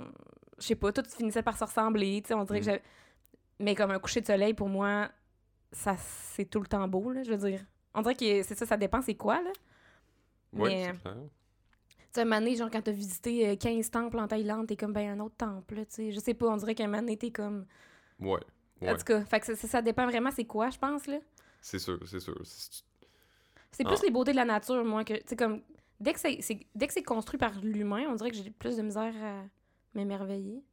[0.58, 2.66] je sais pas, tout finissait par se ressembler, tu sais, on dirait que Mm.
[2.66, 2.82] j'avais...
[3.60, 5.10] Mais comme un coucher de soleil, pour moi,
[5.70, 7.60] ça c'est tout le temps beau, là, je veux dire.
[7.94, 9.50] On dirait que c'est ça, ça dépend c'est quoi, là.
[10.52, 11.16] Mais- c'est clair.
[12.12, 14.74] Tu sais, un moment donné, genre, quand t'as visité euh, 15 temples en Thaïlande, t'es
[14.76, 16.10] comme, ben, un autre temple, tu sais.
[16.10, 17.66] Je sais pas, on dirait qu'un moment donné, t'es comme...
[18.18, 18.40] Ouais.
[18.82, 21.18] En Ouais, tout cas, fait que ça, ça- dépend vraiment c'est quoi, je pense, là.
[21.60, 22.34] c'est sûr, c'est sûr.
[23.70, 24.02] C'est plus Ah.
[24.04, 25.62] les beautés de la nature, moi, que, tu sais, comme,
[26.00, 29.44] dès que c'est construit par l'humain, on dirait que j'ai plus de misère à
[29.94, 30.64] m'émerveiller.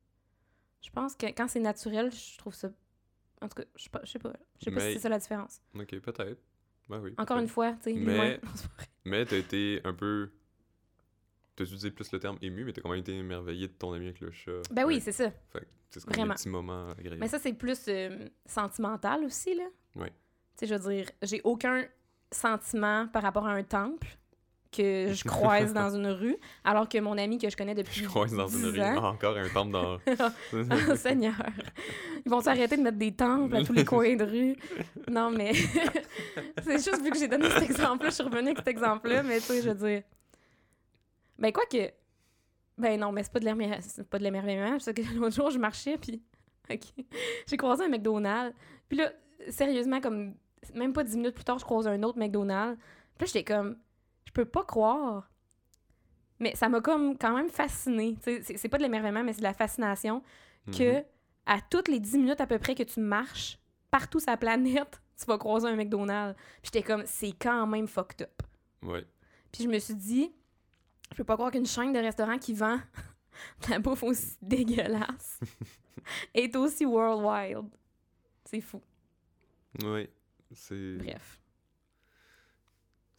[0.82, 2.70] Je pense que quand c'est naturel, je trouve ça...
[3.42, 5.10] En tout cas, je sais pas, je sais pas, je sais pas si c'est ça
[5.10, 5.62] la différence.
[5.76, 6.42] Ok, peut-être.
[6.90, 7.14] Ben oui.
[7.18, 7.94] Encore une fois, tu sais.
[7.94, 8.40] Mais-.
[9.06, 10.32] Mais t'as été un peu.
[11.56, 14.06] T'as utilisé plus le terme ému, mais t'as quand même été émerveillé de ton ami
[14.06, 14.62] avec le chat.
[14.72, 15.00] Ben oui, Ouais.
[15.00, 15.32] c'est ça.
[15.52, 16.34] Fait que c'est comme Vraiment.
[16.34, 17.20] des petits moments agréables.
[17.20, 19.66] Mais ça, c'est plus euh, sentimental aussi, là.
[19.96, 20.10] Ouais.
[20.10, 20.14] Tu
[20.58, 21.86] sais, je veux dire, j'ai aucun
[22.32, 24.08] sentiment par rapport à un temple
[24.78, 28.06] que je croise dans une rue, alors que mon ami que je connais depuis Je
[28.08, 28.82] croise dans une 10 rue.
[28.82, 29.98] ans- Ah, encore un temple dans.
[30.92, 31.34] Oh, Seigneur.
[32.26, 34.56] Ils vont s'arrêter de mettre des temples à tous les coins de rue?
[35.10, 35.54] Non, mais
[36.64, 39.38] c'est juste vu que j'ai donné cet exemple-là, je suis revenue avec cet exemple-là, mais
[39.40, 40.04] tu sais, je veux dire.
[41.40, 41.92] Ben, quoi que.
[42.78, 44.72] Ben non, mais c'est pas de l'émer- c'est pas de l'émerveillement.
[44.72, 46.22] parce que l'autre jour, je marchais, puis.
[46.70, 46.82] OK.
[47.48, 48.56] J'ai croisé un McDonald's.
[48.90, 49.12] Puis là,
[49.50, 50.34] sérieusement, comme.
[50.74, 52.78] Même pas 10 minutes plus tard, je croise un autre McDonald's.
[53.18, 53.78] Puis là, j'étais comme.
[54.38, 55.30] Peux pas croire.
[56.40, 58.16] Mais ça m'a comme quand même fascinée.
[58.22, 60.22] C'est pas de l'émerveillement, mais c'est de la fascination
[60.72, 61.04] que Mhm.
[61.48, 63.58] à toutes les 10 minutes à peu près que tu marches
[63.90, 66.38] partout sur la planète, tu vas croiser un McDonald's.
[66.62, 68.44] Puis j'étais comme, c'est quand même fucked up.
[68.84, 69.04] Ouais.
[69.52, 70.32] Puis je me suis dit,
[71.12, 72.78] je peux pas croire qu'une chaîne de restaurants qui vend
[73.66, 75.40] de la bouffe aussi dégueulasse
[76.36, 77.70] est aussi worldwide.
[78.46, 78.82] C'est fou.
[79.84, 80.12] Ouais.
[80.52, 80.98] C'est.
[80.98, 81.42] Bref.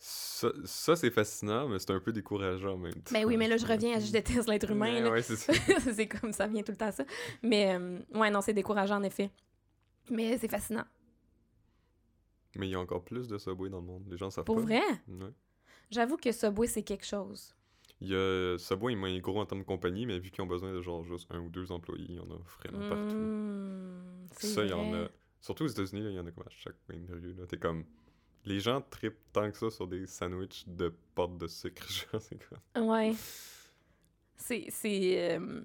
[0.00, 3.12] Ça, ça, c'est fascinant, mais c'est un peu décourageant en même temps.
[3.12, 4.92] Ben oui, mais là, je reviens à je déteste l'être humain.
[4.94, 5.10] Ouais, là.
[5.10, 5.22] ouais,
[5.92, 7.04] c'est comme ça vient tout le temps ça.
[7.42, 9.30] Mais euh, ouais, non, c'est décourageant en effet.
[10.10, 10.84] Mais c'est fascinant.
[12.56, 14.04] Mais il y a encore plus de Subway dans le monde.
[14.08, 14.62] Les gens savent Pour pas.
[14.62, 15.32] vrai, Ouais.
[15.90, 17.54] j'avoue que Subway, c'est quelque chose.
[18.00, 20.46] Il y a Subway est moins gros en termes de compagnie, mais vu qu'ils ont
[20.46, 23.16] besoin de genre juste un ou deux employés, il y en a vraiment partout.
[23.16, 25.08] Mmh, Ça, il y en a.
[25.40, 27.34] Surtout aux États-Unis, il y en a comme à chaque coin de rue.
[27.48, 27.84] T'es comme.
[28.48, 31.86] Les gens trippent tant que ça sur des sandwichs de pâte de sucre.
[32.12, 32.88] Genre, c'est comme.
[32.88, 33.12] Ouais.
[34.36, 35.60] C'est c'est euh,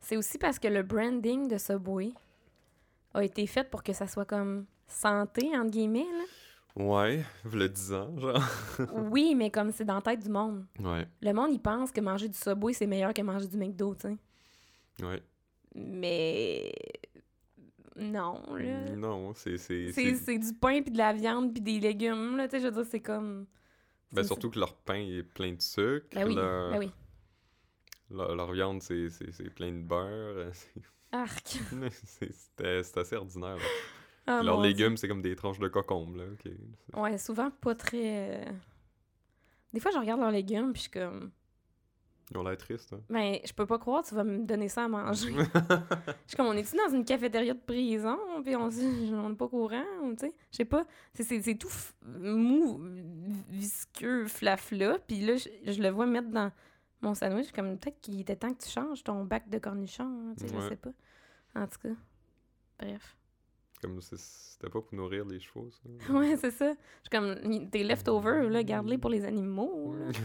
[0.00, 2.10] c'est aussi parce que le branding de Subway
[3.14, 6.24] a été fait pour que ça soit comme santé entre guillemets là.
[6.84, 8.42] Ouais, le 10 ans, genre.
[9.10, 10.66] oui, mais comme c'est dans la tête du monde.
[10.80, 13.94] Ouais, Le monde il pense que manger du Subway c'est meilleur que manger du McDo,
[13.94, 15.04] tu sais.
[15.04, 15.22] ouais.
[15.74, 16.72] Mais
[17.98, 18.90] non là.
[18.96, 19.56] Non, c'est.
[19.58, 22.72] c'est- du pain puis de la viande puis des légumes là, tu sais, je veux
[22.82, 23.46] dire c'est comme
[24.12, 26.06] Ben, surtout que leur pain est plein de sucre.
[26.12, 26.70] Ben oui, leur...
[26.72, 26.90] ben oui.
[28.10, 29.08] leur, leur viande, c'est
[29.54, 30.52] plein de beurre.
[31.12, 31.58] Arc.
[32.18, 33.56] c'est assez ordinaire.
[33.56, 33.62] là.
[34.28, 36.16] Ah, Leurs légumes, c'est comme des tranches de cocombe.
[36.16, 36.24] Là.
[37.00, 38.40] Ouais, souvent pas très.
[38.44, 38.52] euh,
[39.72, 41.30] Des fois, je regarde leurs légumes, puis je suis comme.
[42.32, 42.92] Ils ont l'air tristes.
[42.92, 43.00] Hein.
[43.08, 45.32] Ben, je peux pas croire, tu vas me donner ça à manger.
[45.34, 48.68] Je suis comme, on est-tu dans une cafétéria de prison, puis on
[49.14, 50.34] on n'est pas courant, ou tu sais?
[50.50, 50.84] Je sais pas.
[51.14, 51.68] C'est- C'est c'est tout
[52.04, 52.80] mou,
[53.48, 56.50] visqueux, flafla, puis là, je, je le vois mettre dans
[57.02, 59.58] mon sandwich, je suis comme, peut-être qu'il était temps que tu changes ton bac de
[59.58, 60.68] cornichons, hein, tu sais, je Ouais.
[60.68, 60.90] sais pas.
[61.54, 61.94] En tout cas,
[62.80, 63.16] bref.
[63.82, 66.12] Comme c'était pas pour nourrir les chevaux, ça.
[66.12, 66.70] Ouais, c'est ça.
[66.72, 69.94] Je suis comme, des leftovers, là, garde-les pour les animaux.
[69.94, 70.06] là.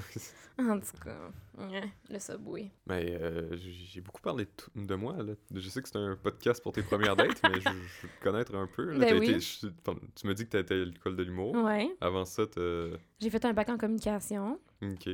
[0.60, 2.70] En tout cas, ouais, le Subway.
[2.86, 5.34] Mais euh, j'ai beaucoup parlé de, moi, là.
[5.56, 7.70] Je sais que c'est un podcast pour tes premières dates, mais je, je
[8.08, 8.92] veux te connaître un peu.
[8.92, 9.00] là.
[9.00, 9.30] Ben T'as oui.
[9.32, 11.56] été- je- enfin, tu me dis que t'étais à l'école de l'humour.
[11.56, 11.90] Ouais.
[12.00, 12.90] Avant ça, t'as...
[13.20, 14.60] J'ai fait un bac en communication.
[14.84, 15.10] Ok.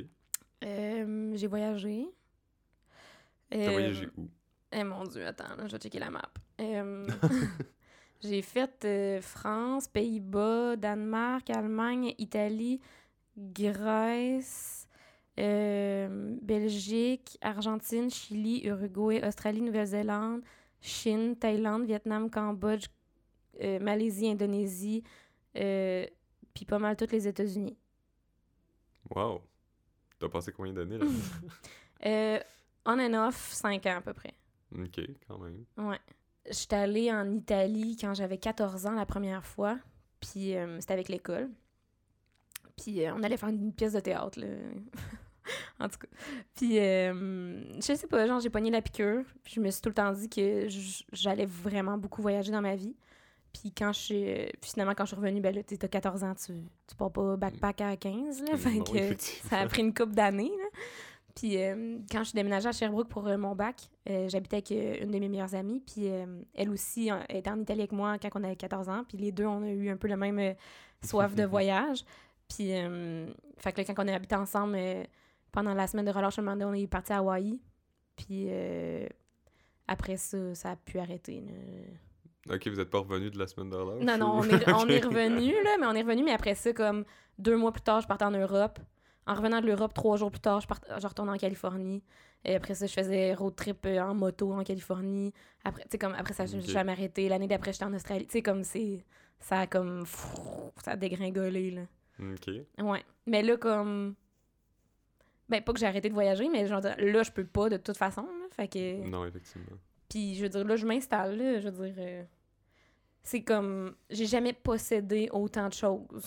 [0.66, 2.08] Euh, j'ai voyagé.
[3.50, 4.28] T'as Euh, voyagé où?
[4.74, 6.30] Eh mon dieu, attends, là, je vais checker la map.
[8.22, 12.82] J'ai fait euh, France, Pays-Bas, Danemark, Allemagne, Italie,
[13.38, 14.88] Grèce,
[15.40, 20.42] euh, Belgique, Argentine, Chili, Uruguay, Australie, Nouvelle-Zélande,
[20.82, 22.88] Chine, Thaïlande, Vietnam, Cambodge,
[23.62, 25.04] euh, Malaisie, Indonésie,
[25.54, 27.78] puis pas mal toutes les États-Unis.
[29.16, 29.42] Wow!
[30.20, 32.44] T'as passé combien d'années, là?
[32.90, 34.34] On and off, 5 ans à peu près.
[34.74, 35.66] ok, quand même.
[35.78, 36.00] Ouais.
[36.50, 39.78] J'étais allée en Italie quand j'avais 14 ans la première fois.
[40.20, 41.50] Puis euh, c'était avec l'école.
[42.78, 44.48] Puis euh, on allait faire une pièce de théâtre, là.
[45.80, 46.08] en tout cas.
[46.56, 49.24] Puis euh, je sais pas, genre j'ai pogné la piqûre.
[49.44, 50.68] Puis je me suis tout le temps dit que
[51.12, 52.96] j'allais vraiment beaucoup voyager dans ma vie.
[53.54, 54.24] Puis quand je suis...
[54.62, 56.54] puis finalement, quand je suis revenue, ben là, t'as 14 ans, tu,
[56.88, 58.58] tu pars pas backpack à 15, là.
[58.58, 59.50] Fait Non, que effectivement.
[59.50, 60.80] ça a pris une couple d'années, là.
[61.40, 63.76] Puis euh, quand je suis déménagée à Sherbrooke pour euh, mon bac,
[64.10, 65.80] euh, j'habitais avec une de mes meilleures amies.
[65.86, 66.08] Puis
[66.56, 69.04] elle aussi était en Italie avec moi quand on avait 14 ans.
[69.08, 70.56] Puis les deux, on a eu un peu le même
[71.04, 72.04] soif de voyage.
[72.50, 72.70] Puis,
[73.58, 74.78] fait que là, quand on a habité ensemble,
[75.52, 77.60] pendant la semaine de relâche, on est parti à Hawaï.
[78.16, 78.50] Puis
[79.88, 81.42] après ça, ça a pu arrêter.
[81.42, 82.56] là.
[82.56, 84.04] Ok, vous êtes pas revenu de la semaine de relâche?
[84.04, 85.14] Non, non, on est, on est Ok.
[85.14, 87.04] revenu, là, mais on est revenu, mais après ça, comme
[87.38, 88.80] deux mois plus tard, je partais en Europe.
[89.28, 90.80] En revenant de l'Europe, trois jours plus tard, je, part...
[91.00, 92.02] je retournais en Californie.
[92.46, 95.34] Et après ça, je faisais road trip euh, en moto en Californie.
[95.66, 96.66] Après, comme après ça, j'ai Ok.
[96.66, 97.28] jamais arrêté.
[97.28, 98.26] L'année d'après, j'étais en Australie.
[98.26, 99.04] Tu sais, comme c'est.
[99.40, 100.06] Ça a comme.
[100.84, 101.82] Ça a dégringolé, là.
[102.20, 102.50] Ok.
[102.80, 103.04] Ouais.
[103.26, 104.16] Mais là, comme.
[105.50, 107.98] Ben, pas que j'ai arrêté de voyager, mais genre, là, je peux pas de toute
[107.98, 108.48] façon, là.
[108.52, 109.08] Fait que.
[109.08, 109.78] Non, effectivement.
[110.10, 111.96] Puis je veux dire, là, je m'installe, là, je veux dire...
[111.98, 112.24] euh,
[113.24, 113.96] c'est comme...
[114.10, 116.26] J'ai jamais possédé autant de choses.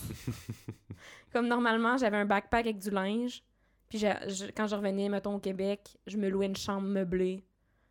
[1.33, 3.43] comme normalement, j'avais un backpack avec du linge,
[3.89, 7.45] puis je- quand je revenais, mettons, au Québec, je me louais une chambre meublée,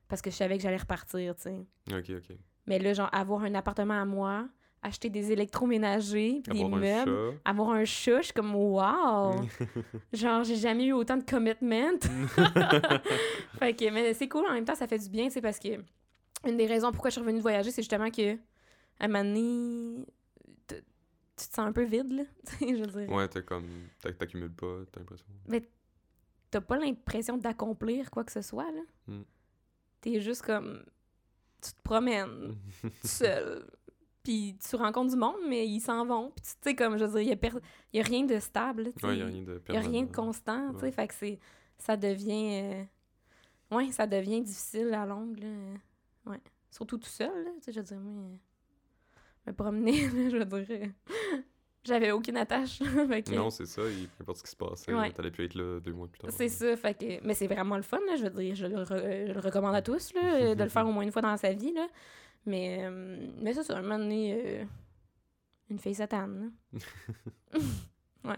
[0.08, 1.56] parce que je savais que j'allais repartir, tu sais.
[1.92, 2.38] Ok, ok.
[2.68, 4.48] Mais là, genre, avoir un appartement à moi,
[4.82, 9.34] acheter des électroménagers, puis des Avoir un meubles, avoir un chat, je suis comme «wow!»
[10.14, 12.00] Genre, j'ai jamais eu autant de commitment.
[13.60, 15.70] fait que, mais c'est cool, en même temps, ça fait du bien, c'est parce que
[16.48, 18.38] une des raisons pourquoi je suis revenue de voyager, c'est justement que,
[19.00, 20.06] à un moment donné,
[20.68, 20.84] t-
[21.36, 22.24] tu te sens un peu vide, là.
[22.62, 23.68] Je veux dire, ouais, t'as comme...
[24.02, 25.26] t'ac- T'accumules pas, t'as l'impression.
[26.52, 28.82] t'as pas l'impression d'accomplir quoi que ce soit, là.
[29.08, 29.22] Mm.
[30.02, 30.84] T'es juste comme.
[31.62, 33.66] Tu te promènes tout seul.
[34.24, 36.32] Puis tu rencontres du monde, mais ils s'en vont.
[36.32, 37.38] Puis tu sais, comme je veux dire,
[37.94, 38.94] il y, a rien de stable.
[38.94, 39.08] tu sais.
[39.08, 40.92] Ouais, y a rien de Il y a rien de constant, tu sais, Ouais.
[40.92, 41.40] fait que c'est
[41.78, 42.62] ça devient
[43.72, 45.48] euh, ouais, ça devient difficile à longue là.
[45.48, 45.76] euh,
[46.26, 48.36] Ouais, surtout tout seul là, tu sais, je veux dire moi euh,
[49.50, 51.38] me promener, là, je veux dire euh,
[51.84, 55.12] j'avais aucune attache, que- Non, c'est ça, et peu importe ce qui se passait, Ouais.
[55.12, 56.30] t'allais plus être là deux mois plus tard.
[56.32, 58.76] c'est ça, fait que mais c'est vraiment le fun là, je veux dire, je le,
[58.84, 61.22] re- je le recommande à tous là, euh, de le faire au moins une fois
[61.22, 61.88] dans sa vie là.
[62.46, 64.66] Mais euh, mais c'est ça, un moment donné euh,
[65.70, 66.52] une fille satane.
[68.24, 68.36] là.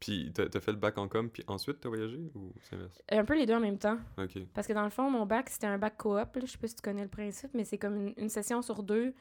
[0.00, 3.00] Puis t'as fait le bac en com, puis ensuite t'as voyagé, ou c'est l'inverse?
[3.10, 3.96] Un peu les deux en même temps.
[4.18, 4.38] Ok.
[4.52, 6.28] Parce que dans le fond, mon bac, c'était un bac coop.
[6.42, 8.82] Je sais pas si tu connais le principe, mais c'est comme une, une session sur
[8.82, 9.14] deux.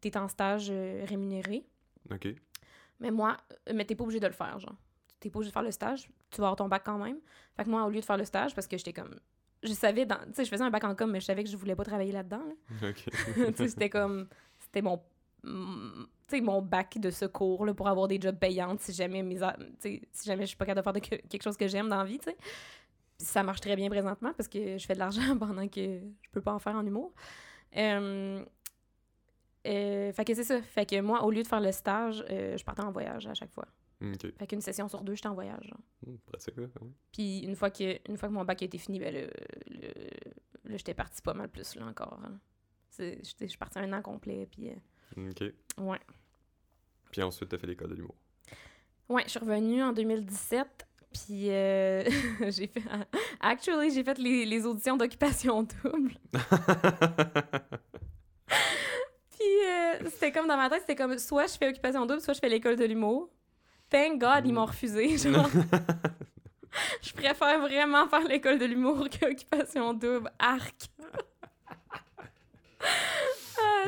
[0.00, 1.64] Tu es en stage euh, rémunéré.
[2.10, 2.28] Ok.
[3.00, 3.36] Mais moi,
[3.68, 4.74] euh, mais t'es pas obligé de le faire, genre.
[5.20, 6.08] T'es pas obligé de faire le stage.
[6.30, 7.18] Tu vas avoir ton bac quand même.
[7.56, 9.14] Fait que moi, au lieu de faire le stage, parce que j'étais comme.
[9.62, 10.16] Je savais, dans...
[10.18, 11.84] tu sais, je faisais un bac en com, mais je savais que je voulais pas
[11.84, 12.42] travailler là-dedans.
[12.80, 12.88] là.
[12.90, 13.04] Ok.
[13.34, 14.28] tu sais, c'était comme.
[14.60, 15.00] C'était mon.
[16.28, 19.56] Tu mon bac de secours là, pour avoir des jobs payants si jamais mes a-
[19.80, 21.96] si jamais je suis pas capable de faire de que- quelque chose que j'aime dans
[21.96, 22.36] la vie, tu sais.
[23.18, 26.40] Ça marche très bien présentement parce que je fais de l'argent pendant que je peux
[26.42, 27.12] pas en faire en humour.
[27.76, 28.44] Euh,
[29.68, 30.60] euh, fait que c'est ça.
[30.62, 33.34] Fait que moi, au lieu de faire le stage, euh, je partais en voyage à
[33.34, 33.66] chaque fois.
[34.02, 34.32] ok.
[34.38, 35.64] Fait qu'une session sur deux, j'étais en voyage.
[35.66, 36.14] genre.
[36.26, 36.94] Pratique, là, quand même.
[37.12, 39.20] Puis une fois que, une fois que mon bac a été fini, ben là,
[39.70, 42.18] le- là, j'étais partie pas mal plus là encore.
[42.24, 42.38] hein.
[42.98, 45.52] Je suis partie un an complet, puis euh, Ok.
[45.78, 46.00] ouais.
[47.12, 48.16] Puis ensuite, t'as fait l'école de l'humour.
[49.08, 52.04] Ouais, je suis revenue en 2017, puis euh,
[52.50, 52.82] j'ai fait...
[53.40, 56.14] Actually, j'ai fait les, les auditions d'occupation double.
[60.08, 62.40] Euh, c'était comme dans ma tête, c'était comme soit je fais occupation double, soit je
[62.40, 63.28] fais l'école de l'humour.
[63.90, 65.16] Thank God, ils m'ont refusé.
[65.18, 65.48] Genre,
[67.02, 70.30] je préfère vraiment faire l'école de l'humour qu'occupation double.
[70.38, 70.90] Arc.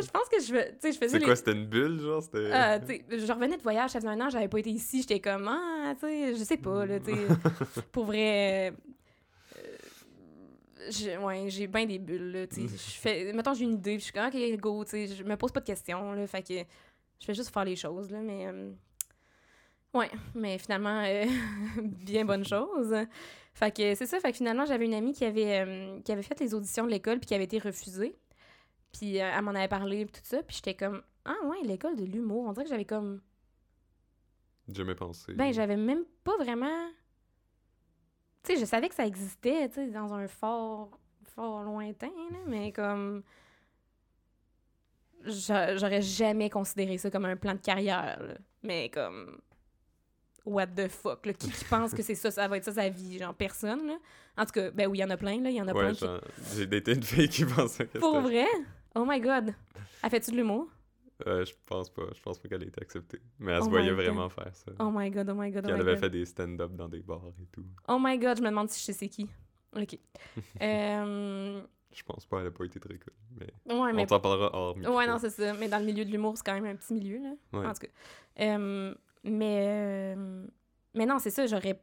[0.00, 1.24] je pense que je, veux- tu sais, je faisais C'est les...
[1.26, 2.22] quoi, c'était une bulle, genre?
[2.22, 2.50] C'était...
[2.52, 2.78] Euh,
[3.10, 5.94] je revenais de voyage, ça faisait un an, j'avais pas été ici, j'étais comme, ah,
[5.94, 7.12] tu sais, je sais pas, là, tu
[7.92, 8.76] pour vrai, euh,
[10.88, 14.04] j'ai- ouais, j'ai bien des bulles, là, tu sais, fais, mettons, j'ai une idée, je
[14.04, 16.54] suis comme, ok, go, tu sais, je me pose pas de questions, là, fait que
[17.20, 18.70] je fais juste faire les choses, là, mais, euh,
[19.94, 21.24] ouais, mais finalement, euh,
[21.82, 22.94] bien bonne chose.
[23.52, 26.22] Fait que c'est ça, fait que finalement, j'avais une amie qui avait, euh, qui avait
[26.22, 28.16] fait les auditions de l'école, puis qui avait été refusée.
[28.92, 30.42] Puis elle m'en avait parlé, tout ça.
[30.42, 32.44] Puis j'étais comme, ah ouais, l'école de l'humour.
[32.48, 33.20] On dirait que j'avais comme.
[34.72, 35.32] Jamais pensé.
[35.34, 36.88] Ben, j'avais même pas vraiment.
[38.42, 40.98] Tu sais, je savais que ça existait, tu sais, dans un fort,
[41.34, 43.22] fort lointain, là, mais comme.
[45.24, 48.34] j'a- J'aurais jamais considéré ça comme un plan de carrière, là.
[48.62, 49.38] Mais comme.
[50.46, 51.34] What the fuck, là?
[51.34, 53.18] Qui, qui pense que c'est ça, ça va être ça sa vie?
[53.18, 53.98] Genre, personne, là.
[54.38, 55.50] En tout cas, ben oui, il y en a plein, là.
[55.50, 56.06] Il y en a plein qui.
[56.56, 58.46] j'ai daté une fille qui pensait que Pour vrai?
[58.94, 59.54] Oh my god.
[60.02, 60.66] Elle fait-tu de l'humour?
[61.26, 62.02] Euh, je pense pas.
[62.14, 63.20] Je pense pas qu'elle ait été acceptée.
[63.38, 64.72] Mais elle Oh se voyait vraiment faire ça.
[64.78, 66.00] Oh my god, oh my god, oh Puis elle avait god.
[66.00, 67.64] fait des stand-up dans des bars et tout.
[67.88, 69.28] Oh my god, je me demande si je sais qui.
[69.76, 69.98] Ok.
[70.62, 71.60] euh,
[71.92, 73.12] Je pense pas, elle a pas été très cool.
[73.38, 74.02] Mais ouais, mais.
[74.02, 74.96] on t'en parlera hors micro.
[74.96, 75.52] Ouais, non, c'est ça.
[75.54, 77.58] Mais dans le milieu de l'humour, c'est quand même un petit milieu, là.
[77.58, 77.66] Ouais.
[77.66, 77.92] En tout cas.
[78.40, 80.16] Euh, mais.
[80.94, 81.80] mais non, c'est ça, j'aurais.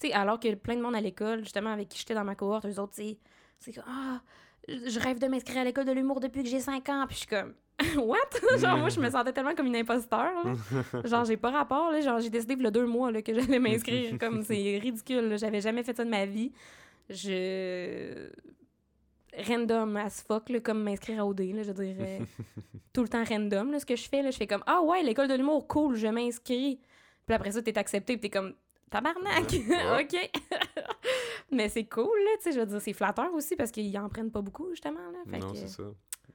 [0.00, 2.34] Tu sais, alors que plein de monde à l'école, justement, avec qui j'étais dans ma
[2.36, 3.18] cohorte, eux autres, tu sais,
[3.58, 3.84] c'est comme.
[3.88, 4.22] Ah,
[4.68, 7.04] je rêve de m'inscrire à l'école de l'humour depuis que j'ai 5 ans.
[7.06, 7.54] Puis je suis comme.
[7.96, 8.16] What?
[8.58, 10.32] genre, moi, je me sentais tellement comme une imposteur.
[10.44, 11.02] là.
[11.04, 12.00] Genre, j'ai pas rapport, là.
[12.00, 14.18] Genre, j'ai décidé, il y a deux mois, là, que j'allais m'inscrire.
[14.18, 15.36] comme, c'est ridicule.
[15.38, 16.50] J'avais jamais fait ça de ma vie.
[17.08, 18.28] Je.
[19.46, 22.20] Random as fuck, là, comme m'inscrire à OD, là, je dirais.
[22.92, 24.30] tout le temps random, là, ce que je fais, là.
[24.30, 26.80] Je fais comme, ah ouais, l'école de l'humour, cool, je m'inscris.
[27.26, 28.54] Puis après ça, t'es accepté, puis t'es comme,
[28.90, 29.44] tabarnak,
[30.00, 30.30] ok.
[31.52, 34.08] Mais c'est cool, là, tu sais, je veux dire, c'est flatteur aussi, parce qu'ils en
[34.08, 35.18] prennent pas beaucoup, justement, là.
[35.30, 35.84] Fait non, que- c'est ça.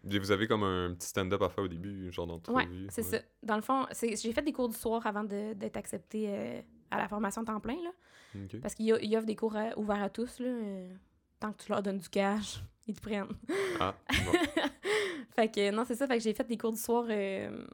[0.04, 2.88] Vous avez comme un petit stand-up à faire au début, genre d'entrevue.
[2.90, 3.20] c'est ça.
[3.42, 6.62] Dans le fond, j'ai fait des cours du soir avant d'être acceptée euh,
[6.94, 7.92] à la formation temps plein, là.
[8.36, 8.60] Ok.
[8.62, 10.48] Parce qu'ils offrent des cours euh, ouverts à tous, là.
[10.48, 10.90] euh,
[11.40, 13.28] tant que tu leur donnes du cash, ils te prennent.
[13.80, 14.32] Ah, bon.
[15.36, 16.08] fait que non, c'est ça.
[16.08, 17.66] Fait que j'ai fait des cours du soir euh,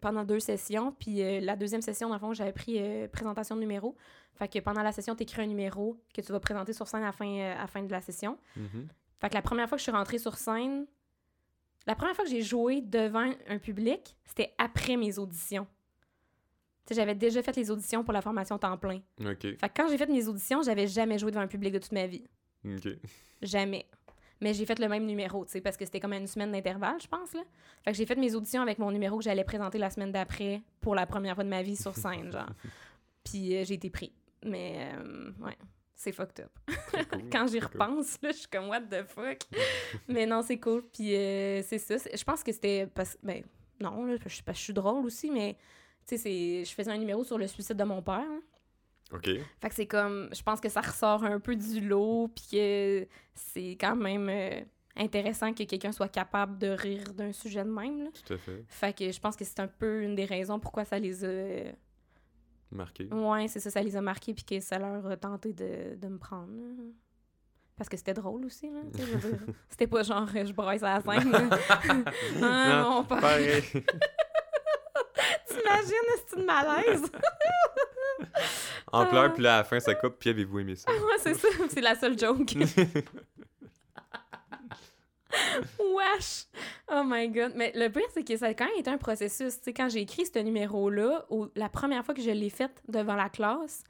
[0.00, 0.92] pendant deux sessions.
[0.92, 3.96] Puis la deuxième session, dans le fond, j'avais pris présentation de numéro.
[4.34, 7.02] Fait que pendant la session, tu écris un numéro que tu vas présenter sur scène
[7.02, 8.38] à la fin, à la, fin de la session.
[8.56, 8.88] Mhm.
[9.20, 10.86] Fait que la première fois que je suis rentrée sur scène,
[11.88, 15.66] la première fois que j'ai joué devant un public, c'était après mes auditions.
[16.90, 19.00] J'avais déjà fait les auditions pour la formation temps plein.
[19.20, 19.40] Ok.
[19.40, 21.92] Fait que quand j'ai fait mes auditions, j'avais jamais joué devant un public de toute
[21.92, 22.24] ma vie.
[22.64, 22.88] Ok.
[23.40, 23.86] Jamais.
[24.40, 27.00] Mais j'ai fait le même numéro, tu sais, parce que c'était comme une semaine d'intervalle,
[27.00, 27.42] je pense, là.
[27.84, 30.62] Fait que j'ai fait mes auditions avec mon numéro que j'allais présenter la semaine d'après
[30.80, 32.50] pour la première fois de ma vie sur scène, genre.
[33.24, 34.12] Puis euh, j'ai été pris.
[34.44, 35.56] Mais, euh, ouais,
[36.00, 36.52] c'est fucked up.
[37.10, 37.68] Cool, Quand j'y cool.
[37.72, 39.38] repense, là, je suis comme, what the fuck?
[40.08, 40.84] Mais non, c'est cool.
[40.92, 41.96] Puis euh, c'est ça.
[42.14, 43.42] Je pense que c'était parce Ben,
[43.80, 45.56] non, là, que je suis drôle aussi, mais,
[46.06, 48.14] tu sais, je faisais un numéro sur le suicide de mon père.
[48.20, 48.40] hein.
[49.12, 49.24] Ok.
[49.60, 53.06] Fait que c'est comme, je pense que ça ressort un peu du lot, puis que
[53.34, 54.60] c'est quand même euh,
[54.96, 58.04] intéressant que quelqu'un soit capable de rire d'un sujet de même.
[58.04, 58.10] Là.
[58.26, 58.64] Tout à fait.
[58.68, 61.72] Fait que je pense que c'est un peu une des raisons pourquoi ça les a.
[62.70, 63.08] Marqué.
[63.12, 66.08] Ouais, c'est ça, ça les a marqués, puis que ça leur a tenté de, de
[66.08, 66.52] me prendre.
[66.52, 66.84] là.
[67.76, 68.80] Parce que c'était drôle aussi, là.
[69.68, 71.32] C'était pas genre, euh, je brosse à la scène.
[72.42, 73.04] ah, Non.
[73.04, 73.62] Pareil.
[75.46, 77.02] T'imagines, c'est une malaise?
[78.92, 79.06] en Ah.
[79.06, 80.90] pleurs, puis là, à la fin, ça coupe, puis avez-vous aimé ça?
[80.90, 81.48] ouais, c'est ça.
[81.70, 82.54] C'est la seule joke.
[85.78, 86.46] Wesh!
[86.90, 87.52] Oh my god.
[87.54, 89.58] Mais le pire, c'est que ça a quand même été un processus.
[89.58, 93.14] Tu sais, quand j'ai écrit ce numéro-là, la première fois que je l'ai fait devant
[93.14, 93.84] la classe,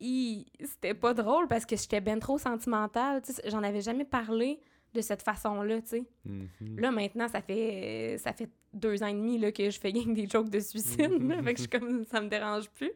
[0.00, 3.22] c'était pas drôle parce que j'étais ben trop sentimentale.
[3.22, 4.60] Tu sais, j'en avais jamais parlé
[4.94, 6.04] de cette façon-là, tu sais.
[6.24, 6.80] Mhm.
[6.80, 10.14] Là, maintenant, ça fait ça fait deux ans et demi là, que je fais gang
[10.14, 11.22] des jokes de suicide.
[11.28, 12.92] là, fait que je suis comme, ça me dérange plus.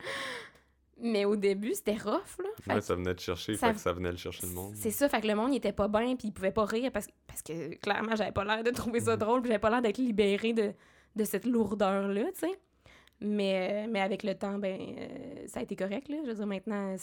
[1.00, 2.48] Mais au début, c'était rough, là.
[2.60, 4.52] Fait Ouais, que ça venait te chercher, ça- fait que ça venait le chercher le
[4.52, 4.74] monde.
[4.76, 6.92] c'est ça, fait que le monde il était pas bien, puis il pouvait pas rire
[6.92, 9.70] parce, que- parce que clairement, j'avais pas l'air de trouver ça drôle, puis j'avais pas
[9.70, 10.72] l'air d'être libérée de,
[11.16, 12.60] de cette lourdeur-là, tu sais.
[13.20, 16.16] Mais, euh, mais avec le temps, ben, euh, ça a été correct, là.
[16.24, 16.94] Je veux dire, maintenant,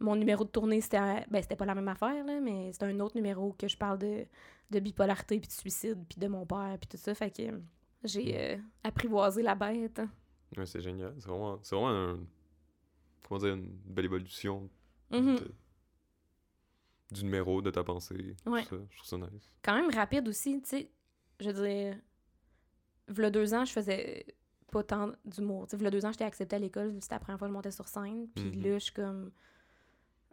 [0.00, 2.98] mon numéro de tournée, c'était ben, c'était pas la même affaire, là, mais c'était un
[3.00, 4.26] autre numéro que je parle de,
[4.70, 7.14] de bipolarité, puis de suicide, puis de mon père, puis tout ça.
[7.14, 7.42] Fait que
[8.04, 10.00] j'ai euh, apprivoisé la bête.
[10.56, 11.14] Ouais, c'est génial.
[11.18, 12.18] C'est vraiment, c'est vraiment un,
[13.28, 14.68] comment dire, une belle évolution
[15.10, 15.36] Mhm.
[15.38, 15.54] de-
[17.12, 18.36] du numéro, de ta pensée.
[18.44, 18.64] tout Ouais.
[18.64, 18.76] ça.
[18.90, 19.50] Je trouve ça nice.
[19.62, 20.90] quand même rapide aussi, tu sais.
[21.40, 21.98] Je veux dire,
[23.08, 24.24] v'là deux ans, je faisais
[24.70, 25.66] pas tant d'humour.
[25.66, 27.54] Tu sais, v'là deux ans, j'étais acceptée à l'école, c'était la première fois que je
[27.56, 28.28] montais sur scène.
[28.34, 28.62] Puis Mhm.
[28.62, 29.30] là, je suis comme...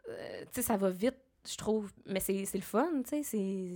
[0.07, 1.91] euh, tu sais, ça va vite, je trouve.
[2.05, 3.75] Mais c'est le fun, tu sais.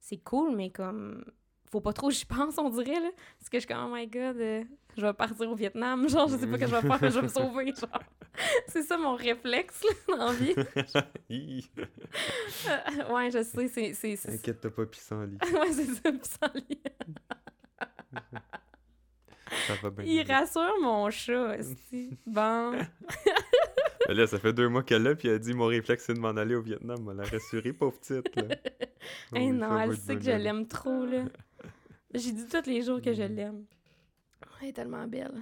[0.00, 1.24] c'est cool, mais comme
[1.70, 3.10] faut pas trop que j'y pense, on dirait, là.
[3.38, 4.64] Parce que je suis comme, oh my god, euh,
[4.96, 7.10] je vais partir au Vietnam, genre, je sais pas ce que je vais faire, mais
[7.10, 8.02] je vais me sauver, genre.
[8.68, 10.54] c'est ça mon réflexe, là, dans la vie.
[11.30, 13.92] Euh, ouais, je sais, c'est...
[13.94, 14.34] c'est, c'est...
[14.34, 15.38] Inquiète-toi pas, pissenlit.
[15.42, 16.80] ouais, c'est ça, puis sans lit.
[19.66, 20.04] Ça va bien.
[20.04, 22.16] Il rassure mon chat, aussi.
[22.26, 22.72] Bon.
[24.08, 26.18] Là, ça fait deux mois qu'elle l'a, puis elle a dit Mon réflexe, c'est de
[26.18, 27.08] m'en aller au Vietnam.
[27.10, 28.34] Elle l'a rassurée, pauvre petite.
[28.36, 28.56] Là.
[29.34, 31.24] Hey, non, elle sait que je l'aime trop, là.
[32.14, 33.34] J'ai dit tous les jours que je Mm.
[33.36, 33.64] l'aime.
[34.62, 35.32] Elle est tellement belle.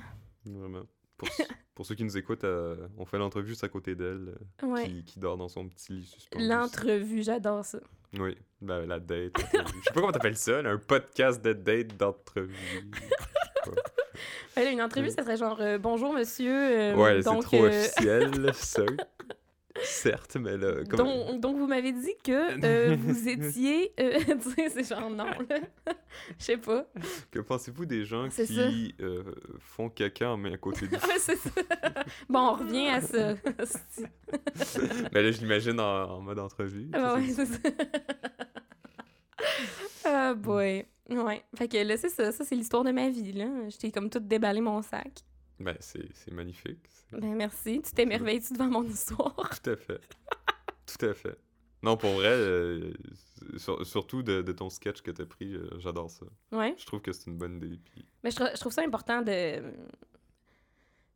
[0.45, 0.83] Vraiment.
[1.75, 4.85] Pour, ceux qui nous écoutent, euh, on fait l'entrevue juste à côté d'elle, euh, Ouais.
[4.87, 6.47] qui, qui dort dans son petit lit suspendu.
[6.47, 7.79] L'entrevue, j'adore ça.
[8.19, 9.37] Oui, ben, la date.
[9.39, 9.79] l'entrevue.
[9.81, 12.55] Je sais pas comment t'appelles ça, là, un podcast de date d'entrevue.
[14.57, 16.51] Ben là, une entrevue, ça serait genre euh, Bonjour monsieur.
[16.53, 18.83] euh, ouais, c'est trop euh, officiel, ça.
[19.85, 20.99] Certes, mais là, comme...
[20.99, 23.93] donc, donc, vous m'avez dit que euh, vous étiez.
[24.01, 25.59] euh, tu sais, c'est genre non, là.
[26.39, 26.87] Je sais pas.
[27.31, 29.23] que pensez-vous des gens qui euh,
[29.59, 31.51] font caca en main à côté du Ouais, c'est ça.
[32.29, 33.35] Bon, on revient à ça.
[35.13, 36.89] Ben là, je l'imagine en, en mode entrevue.
[36.93, 37.59] Ah ouais, c'est ça.
[40.05, 40.85] Ah boy.
[41.11, 41.43] Ouais.
[41.57, 42.33] Fait que là, c'est ça.
[42.33, 43.47] Ça, c'est l'histoire de ma vie, là.
[43.69, 45.23] J'étais comme toute déballé mon sac.
[45.61, 46.79] Ben, c'est c'est magnifique.
[47.13, 47.83] Ben merci.
[47.83, 49.35] Tu t'émerveilles-tu devant mon histoire?
[49.63, 50.01] Tout à fait.
[50.87, 51.37] Tout à fait.
[51.83, 52.93] Non, pour vrai, euh,
[53.57, 56.27] sur- surtout de, de ton sketch que t'as pris, euh, j'adore ça.
[56.53, 56.75] Ouais.
[56.77, 57.79] Je trouve que c'est une bonne idée.
[57.85, 58.05] Puis...
[58.25, 59.59] Mais je, trou- je trouve ça important de.
[59.61, 59.63] Tu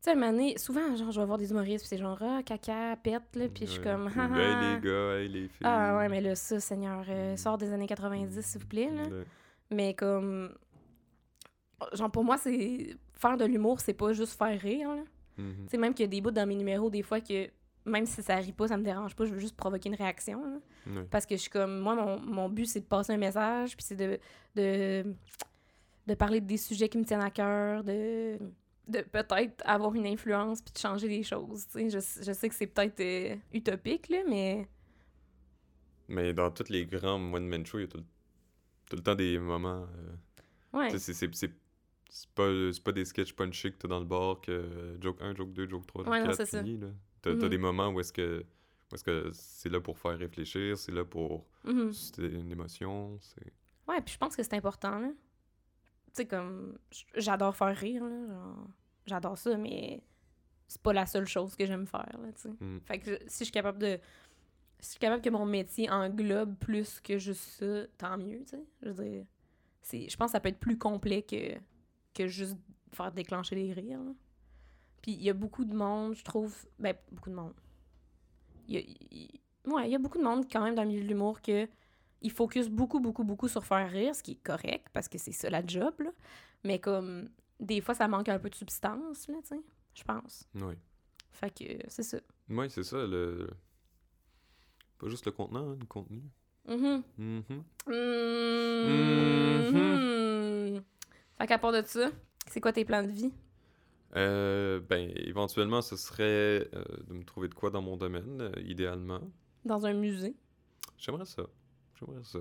[0.01, 2.19] sais, à un moment donné, souvent, genre, je vais voir des humoristes, puis c'est genre,
[2.21, 4.75] ah, caca, pète, là, puis je suis comme, Ou, ah, Hey ah.
[4.75, 5.61] les gars, hey les filles.
[5.67, 9.03] Ah ouais, mais là, ça, Seigneur, euh, sort des années 90, s'il vous plaît, là.
[9.05, 9.25] Ouais.
[9.71, 10.53] Mais comme.
[11.95, 12.97] Genre, pour moi, c'est.
[13.23, 15.03] Faire de l'humour, c'est pas juste faire rire, là.
[15.39, 15.55] Mhm.
[15.65, 17.49] Tu sais, même qu'il y a des bouts dans mes numéros, des fois, que
[17.87, 20.45] même si ça rit pas, ça me dérange pas, je veux juste provoquer une réaction,
[20.45, 20.59] là.
[21.11, 21.79] Parce que je suis comme.
[21.79, 24.19] Moi, mon, mon but, c'est de passer un message, puis c'est de,
[24.57, 25.15] de.
[26.09, 28.39] de parler des sujets qui me tiennent à cœur, de.
[28.89, 31.67] de peut-être avoir une influence, puis de changer les choses.
[31.69, 34.67] Tu sais, je, je sais que c'est peut-être euh, utopique, là, mais.
[36.09, 38.05] Mais dans tous les grands one-man shows, il y a tout, le-
[38.91, 39.87] tout le temps des moments.
[40.75, 40.99] euh, Ouais.
[40.99, 41.53] c'est-
[42.13, 44.53] c'est- c'est c'est pas, c'est pas des sketchs punchés que t'as dans le bar, que
[44.53, 46.63] euh, joke 1, joke 2, joke 3, joke Ouais, non, 4, c'est ça.
[46.63, 46.77] fini.
[46.79, 46.89] là.
[47.23, 47.49] T'as Mhm.
[47.49, 48.45] des moments où est-ce que
[49.33, 51.93] c'est là pour faire réfléchir, c'est là pour Mhm.
[51.93, 53.19] susciter une émotion.
[53.21, 53.53] c'est
[53.89, 55.09] Ouais, puis je pense que c'est important, là.
[55.09, 56.79] Tu sais, comme,
[57.17, 58.69] j'adore faire rire, là, genre,
[59.07, 60.03] j'adore ça, mais
[60.69, 62.51] c'est pas la seule chose que j'aime faire, là, tu sais.
[62.61, 62.81] Mm.
[62.85, 63.99] Fait que si je suis capable de...
[64.79, 68.51] Si je suis capable que mon métier englobe plus que juste ça, tant mieux, tu
[68.57, 68.65] sais.
[68.83, 69.27] Je veux dire,
[69.81, 70.09] c'est...
[70.09, 71.55] Je pense que ça peut être plus complet que,
[72.15, 72.57] que juste
[72.93, 74.13] faire déclencher les rires, là.
[75.01, 76.55] Puis il y a beaucoup de monde, je trouve...
[76.79, 77.55] Ben, beaucoup de monde.
[78.69, 79.71] Il y a...
[79.71, 81.69] Ouais, il y a beaucoup de monde, quand même, dans le milieu de l'humour, que
[82.21, 85.33] il focus beaucoup, beaucoup, beaucoup sur faire rire, ce qui est correct, parce que c'est
[85.33, 86.11] ça la job, là.
[86.65, 89.61] Mais comme, des fois, ça manque un peu de substance, là, tu sais,
[89.95, 90.49] je pense.
[90.55, 90.75] Oui.
[91.33, 92.19] Fait que, c'est ça.
[92.49, 92.99] Oui, c'est ça.
[93.07, 93.49] Le...
[94.99, 96.23] Pas juste le contenant, hein, le contenu.
[96.69, 97.03] Mhm.
[97.19, 97.65] Mhm.
[97.89, 98.45] Mhm.
[101.43, 102.09] Fait qu'à part de ça,
[102.47, 103.33] c'est quoi tes plans de vie?
[104.15, 108.53] Euh, ben, éventuellement, ce serait euh, de me trouver de quoi dans mon domaine, euh,
[108.65, 109.21] idéalement.
[109.65, 110.37] Dans un musée?
[110.99, 111.43] J'aimerais ça.
[111.99, 112.39] J'aimerais ça.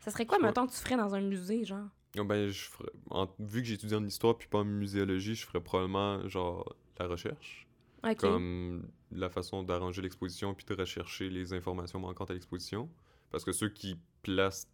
[0.00, 1.86] Ça serait quoi, mettons, que tu ferais dans un musée, genre?
[2.18, 2.90] Ah Ben, je ferais...
[3.10, 7.06] en- Vu que j'étudie en histoire puis pas en muséologie, je ferais probablement, genre, la
[7.06, 7.68] recherche.
[8.16, 12.90] Comme la façon d'arranger l'exposition puis de rechercher les informations manquantes à l'exposition.
[13.30, 14.66] Parce que ceux qui placent...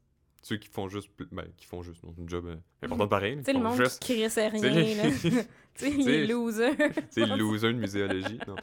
[0.44, 1.08] Ceux qui font juste...
[1.32, 2.02] Ben, qui font juste...
[2.04, 3.36] non, une job euh, importante pareil.
[3.38, 4.02] Tu sais, le monde juste...
[4.02, 5.04] qui crissait rien, les- là.
[5.10, 5.30] tu
[5.74, 6.74] sais, les losers.
[7.10, 8.38] C'est le loser de muséologie.
[8.46, 8.54] Non.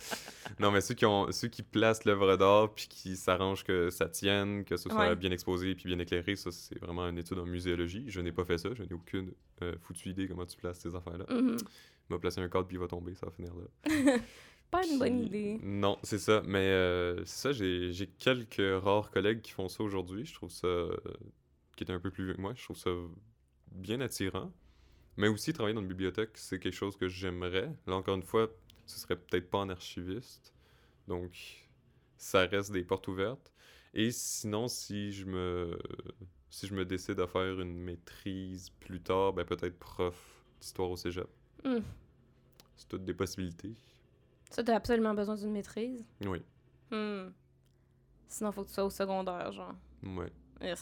[0.60, 4.08] non, mais ceux qui, ont, ceux qui placent l'œuvre d'art puis qui s'arrangent que ça
[4.08, 5.15] tienne, que ce soit Ouais.
[5.15, 8.06] bien exposé puis bien éclairé, ça, c'est vraiment une étude en muséologie.
[8.10, 8.70] Je n'ai pas fait ça.
[8.76, 9.32] Je n'ai aucune
[9.63, 11.26] euh, foutue idée comment tu places ces affaires-là.
[11.34, 11.58] Mhm.
[11.58, 14.17] Il m'a placé un cadre puis il va tomber, ça va finir là.
[14.70, 15.60] Pas une bonne idée.
[15.63, 16.44] Non, c'est ça.
[16.46, 20.26] Mais euh, c'est ça, j'ai j'ai quelques rares collègues qui font ça aujourd'hui.
[20.26, 20.67] Je trouve ça.
[21.76, 22.54] Qui étaient un peu plus vieux que moi.
[22.56, 22.90] Je trouve ça
[23.72, 24.52] bien attirant.
[25.17, 27.74] Mais aussi, travailler dans une bibliothèque, c'est quelque chose que j'aimerais.
[27.88, 28.50] Là, encore une fois,
[28.86, 30.54] ce serait peut-être pas en archiviste.
[31.08, 31.32] Donc,
[32.17, 33.52] ça reste des portes ouvertes.
[33.94, 35.78] Et sinon, si je me,
[36.50, 40.15] si je me décide à faire une maîtrise plus tard, ben peut-être prof
[40.62, 41.28] d'histoire au cégep.
[41.65, 41.80] Hmm.
[42.78, 43.76] C'est toutes des possibilités.
[44.50, 46.06] Ça, t'as absolument besoin d'une maîtrise?
[46.26, 46.42] Oui,
[46.90, 47.30] Hmm.
[48.28, 49.76] Sinon, faut que tu sois au secondaire, genre.
[50.04, 50.32] ouais.
[50.62, 50.80] Urgh,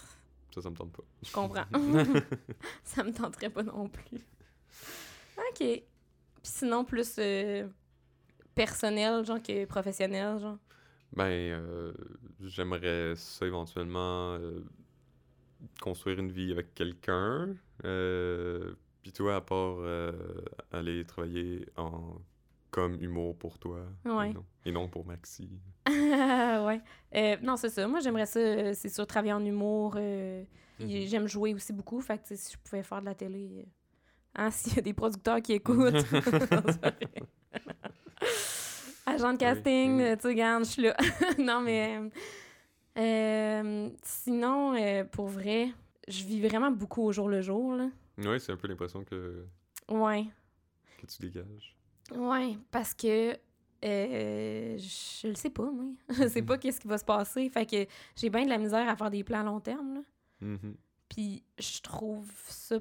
[0.53, 1.03] Ça, ça me tente pas.
[1.23, 1.65] Je comprends.
[2.83, 4.25] ça me tenterait pas non plus.
[5.37, 5.57] OK.
[5.57, 5.83] Puis
[6.43, 7.67] sinon, plus euh,
[8.55, 10.57] personnel, genre, que professionnel, genre?
[11.13, 11.93] Ben, euh,
[12.41, 14.63] j'aimerais ça éventuellement euh,
[15.81, 17.55] construire une vie avec quelqu'un.
[17.81, 19.77] Puis toi, à part
[20.71, 22.21] aller travailler en
[22.79, 23.81] comme humour pour toi.
[24.05, 24.29] Ouais.
[24.29, 25.49] Et non, et non pour Maxi.
[25.89, 26.81] ouais.
[27.15, 27.87] Euh, non, c'est ça.
[27.87, 29.95] Moi, j'aimerais ça, euh, c'est sûr, travailler en humour.
[29.97, 30.43] euh,
[30.79, 31.07] Mhm.
[31.07, 31.99] J'aime jouer aussi beaucoup.
[31.99, 33.67] Fait que, si je pouvais faire de la télé.
[34.35, 35.93] Hein, s'il y a des producteurs qui écoutent.
[39.05, 40.15] Agent de casting, oui.
[40.15, 40.95] tu sais, regarde, je suis là.
[41.37, 41.99] non, mais.
[42.97, 44.75] euh, sinon,
[45.11, 45.69] pour vrai,
[46.07, 47.89] je vis vraiment beaucoup au jour le jour, là.
[48.19, 49.45] Oui, c'est un peu l'impression que,
[49.89, 50.25] Ouais.
[51.01, 51.75] que tu dégages.
[52.15, 53.37] Ouais, parce que
[53.85, 55.85] euh, je le sais pas, moi.
[56.09, 57.47] Je sais pas qu'est-ce qui va se passer.
[57.49, 57.85] Fait que
[58.15, 60.01] j'ai bien de la misère à faire des plans à long terme, là.
[60.41, 60.75] Mhm.
[61.07, 62.77] Puis je trouve ça...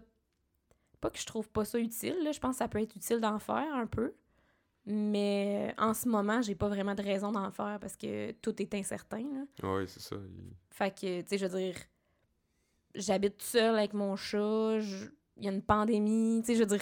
[1.01, 2.33] Pas que je trouve pas ça utile, là.
[2.33, 4.13] Je pense que ça peut être utile d'en faire un peu.
[4.87, 8.75] Mais en ce moment, j'ai pas vraiment de raison d'en faire parce que tout est
[8.75, 9.23] incertain.
[9.63, 10.17] Oui, c'est ça.
[10.17, 11.77] il- Fait que, tu sais, je veux dire,
[12.95, 14.79] j'habite seule avec mon chat,
[15.37, 16.81] il y a une pandémie, tu sais, je veux dire,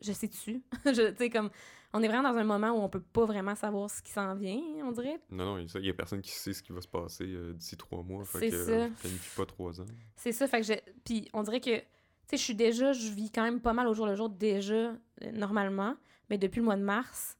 [0.00, 0.62] je, sais-tu?
[0.86, 1.50] Je- sais, comme,
[1.92, 4.34] on est vraiment dans un moment où on peut pas vraiment savoir ce qui s'en
[4.34, 5.18] vient, on dirait.
[5.30, 7.76] Non, non, il y a personne qui sait ce qui va se passer euh, d'ici
[7.76, 8.24] trois mois.
[8.24, 8.56] C'est ça.
[8.56, 9.86] euh, planifie pas trois ans.
[10.16, 10.74] C'est ça, fait que je...
[11.04, 11.84] Puis on dirait que, tu
[12.28, 14.74] sais, je suis déjà, je vis quand même pas mal au jour le jour déjà,
[14.74, 14.96] euh,
[15.32, 15.96] normalement,
[16.28, 17.38] mais depuis le mois de mars,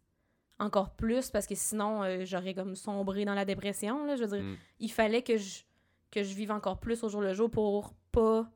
[0.59, 4.39] encore plus, parce que sinon, euh, j'aurais comme sombré dans la dépression, là, je veux
[4.39, 4.43] dire.
[4.47, 4.57] Mm.
[4.81, 5.63] il fallait que je,
[6.11, 8.51] que je vive encore plus au jour le jour pour pas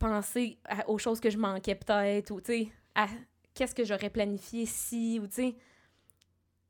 [0.00, 3.06] penser à- aux choses que je manquais peut-être ou tu sais à
[3.54, 5.54] qu'est-ce que j'aurais planifié si ou tu sais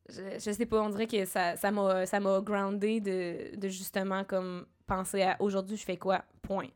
[0.08, 4.24] je, je sais pas on dirait que ça m'a ça m'a groundé de, de justement
[4.24, 6.72] comme penser à aujourd'hui je fais quoi point tu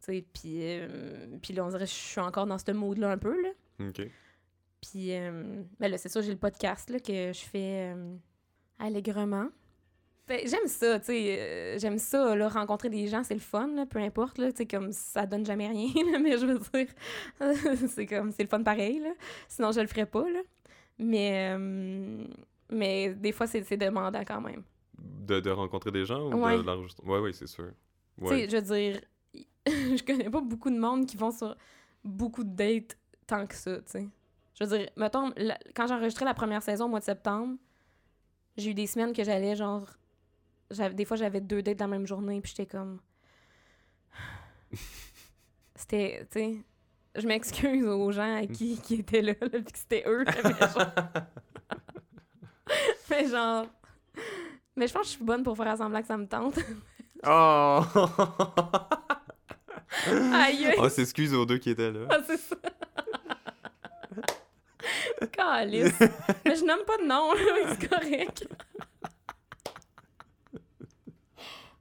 [0.00, 3.10] sais puis euh, puis là on dirait que je suis encore dans ce mood là
[3.12, 4.02] un peu là Ok.
[4.80, 8.14] puis, euh, ben là, c'est ça, j'ai le podcast là, que je fais euh,
[8.78, 9.48] allègrement.
[10.26, 11.36] Ben, j'aime ça, tu sais.
[11.38, 14.58] euh, j'aime ça, là, rencontrer des gens, c'est le fun, là, peu importe, là, tu
[14.58, 16.86] sais, comme ça donne jamais rien, là, mais je veux dire,
[17.88, 19.10] c'est comme, c'est le fun pareil, là.
[19.48, 20.40] Sinon, je le ferais pas, là.
[20.98, 22.24] Mais, euh,
[22.70, 24.62] mais des fois, c'est demandant quand même.
[24.98, 26.56] De, de rencontrer des gens ou Ouais.
[26.56, 27.06] de l'enregistrer?
[27.06, 27.70] Ouais, ouais, c'est sûr.
[28.18, 29.00] Tu sais, je veux dire,
[29.66, 31.54] je connais pas beaucoup de monde qui vont sur
[32.02, 32.96] beaucoup de dates
[33.26, 34.08] tant que ça, tu sais.
[34.58, 37.56] Je veux dire, mettons, la- quand j'ai enregistré la première saison au mois de septembre,
[38.56, 39.84] j'ai eu des semaines que j'allais, genre...
[40.92, 43.00] Des fois, j'avais deux dates dans la même journée, puis j'étais comme...
[45.74, 46.56] C'était, tu sais...
[47.16, 50.24] Je m'excuse aux gens qui, qui étaient là, là, puis que c'était eux.
[50.26, 50.86] Mais genre...
[53.10, 53.66] mais genre...
[54.74, 56.58] Mais je pense que je suis bonne pour faire semblant que ça me tente.
[57.24, 57.82] Oh!
[60.34, 60.74] Aïe!
[60.76, 62.08] On s'excuse aux deux qui étaient là.
[62.10, 62.56] Ah, c'est ça.
[65.32, 65.98] Calice.
[66.44, 67.32] Mais je nomme pas de nom,
[67.78, 68.48] c'est correct.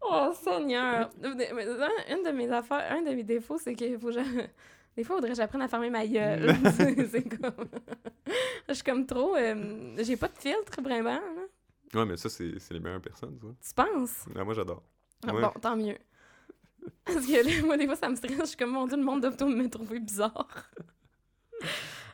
[0.05, 1.09] Oh, Seigneur.
[1.23, 4.11] Une de mes affaires, un de mes défauts, c'est qu'il faut
[4.95, 6.53] Des fois, il faudrait que j'apprenne à fermer ma gueule.
[6.77, 7.65] c'est c'est comme...
[8.69, 9.35] Je suis comme trop...
[9.35, 11.15] euh, J'ai pas de filtre, vraiment.
[11.19, 11.99] là.
[11.99, 13.47] Ouais, mais ça, c'est c'est les meilleures personnes, ça.
[13.67, 14.25] Tu penses?
[14.35, 14.83] Ah, moi, j'adore.
[15.27, 15.41] Ah, Ouais.
[15.41, 15.97] Bon, tant mieux.
[17.05, 18.37] Parce que là, moi, des fois, ça me stresse.
[18.39, 20.47] Je suis comme, mon Dieu, le monde doit me trouver bizarre.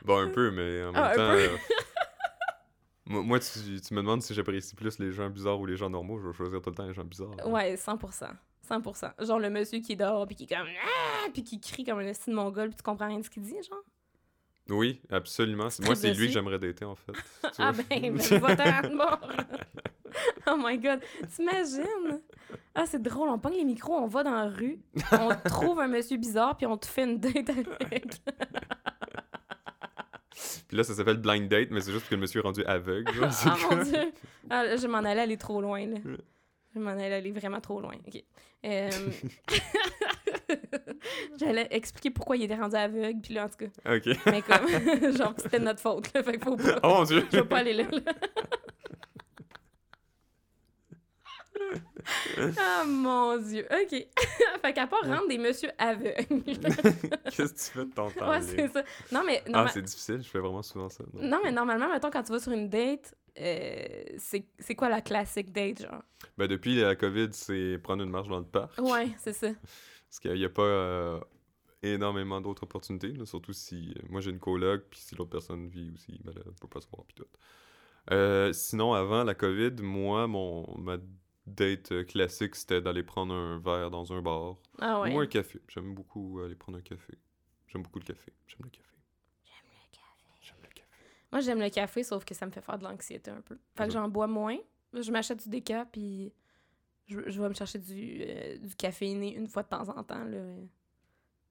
[0.04, 1.56] Bon, un peu, mais en même Ah, un temps.
[3.10, 5.90] Moi, moi, tu, tu me demandes si j'apprécie plus les gens bizarres ou les gens
[5.90, 7.34] normaux, je vais choisir tout le temps les gens bizarres.
[7.44, 8.30] Ouais, 100%.
[8.70, 9.26] 100%.
[9.26, 11.28] Genre le monsieur qui dort, puis qui est comme ah!
[11.32, 13.42] puis qui crie comme un esti de mongol, puis tu comprends rien de ce qu'il
[13.42, 13.82] dit, genre?
[14.68, 15.66] Oui, absolument.
[15.80, 17.12] Moi, c'est lui que j'aimerais dater, en fait.
[17.58, 19.20] Ah ben, ben de bord.
[20.46, 21.00] oh my god,
[21.34, 22.20] t'imagines?
[22.76, 24.80] Ah, c'est drôle, on pogne les micros, on va dans la rue,
[25.10, 28.22] on trouve un monsieur bizarre, puis on te fait une date avec.
[30.68, 33.12] Puis là, ça s'appelle blind date, mais c'est juste que le monsieur est rendu aveugle.
[33.14, 34.12] genre, Ah mon dieu!
[34.48, 35.98] Ah, là, je m'en allais aller trop loin, là.
[36.74, 37.94] Je m'en allais aller vraiment trop loin.
[38.06, 38.22] OK.
[38.64, 38.90] Euh,
[41.38, 43.94] J'allais expliquer pourquoi il était rendu aveugle, puis là, en tout cas.
[43.96, 44.16] Ok.
[44.26, 46.22] Mais comme, genre, c'était de notre faute, là.
[46.22, 46.78] Fait qu'il faut pas.
[46.82, 47.24] Oh mon dieu!
[47.32, 48.00] Je vais pas aller là, là.
[52.58, 53.66] ah mon dieu.
[53.70, 53.90] OK.
[54.62, 56.14] fait qu'à part rendre des messieurs aveugles.
[57.30, 58.30] Qu'est-ce que tu fais de ton temps?
[58.30, 58.82] ouais, c'est ça.
[59.12, 61.04] Non, mais, Ah, norma- c'est difficile, je fais vraiment souvent ça.
[61.12, 61.22] donc.
[61.22, 65.52] non, mais normalement, mettons, quand tu vas sur une date, euh, c'est quoi la classique
[65.52, 66.02] date, genre?
[66.36, 68.78] Ben, depuis la COVID, c'est prendre une marche dans le parc.
[68.80, 69.48] Ouais, c'est ça.
[70.08, 71.20] Parce qu'il n'y a pas euh,
[71.82, 75.68] énormément d'autres opportunités, là, surtout si euh, moi j'ai une coloc, puis si l'autre personne
[75.68, 77.26] vit aussi, ben on peut pas se voir, puis tout.
[78.10, 80.96] Euh, sinon, avant la COVID, moi, mon, ma
[81.46, 85.14] date euh, classique, c'était d'aller prendre un verre dans un bar Ah ouais.
[85.14, 85.60] ou un café.
[85.68, 87.14] J'aime beaucoup aller prendre un café.
[87.68, 88.32] J'aime beaucoup le café.
[88.46, 88.86] J'aime le café.
[90.42, 90.88] J'aime le café.
[91.32, 93.58] Moi, j'aime le café, sauf que ça me fait faire de l'anxiété un peu.
[93.76, 94.56] Fait que j'en bois moins.
[94.92, 96.32] Je m'achète du déca, puis
[97.06, 100.24] je, je vais me chercher du, euh, du caféiné une fois de temps en temps,
[100.24, 100.42] là,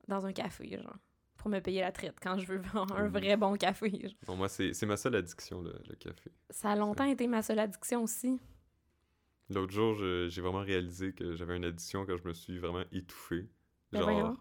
[0.07, 0.97] dans un café, genre.
[1.37, 3.11] Pour me payer la traite quand je veux un Mm.
[3.11, 3.89] vrai bon café.
[3.89, 4.11] genre.
[4.27, 6.31] Non, moi, c'est c'est ma seule addiction, le, le café.
[6.49, 8.41] Ça a longtemps été ma seule addiction aussi.
[9.49, 13.47] L'autre jour, j'ai vraiment réalisé que j'avais une addiction quand je me suis vraiment étouffé.
[13.91, 14.37] Ben Genre, voyons.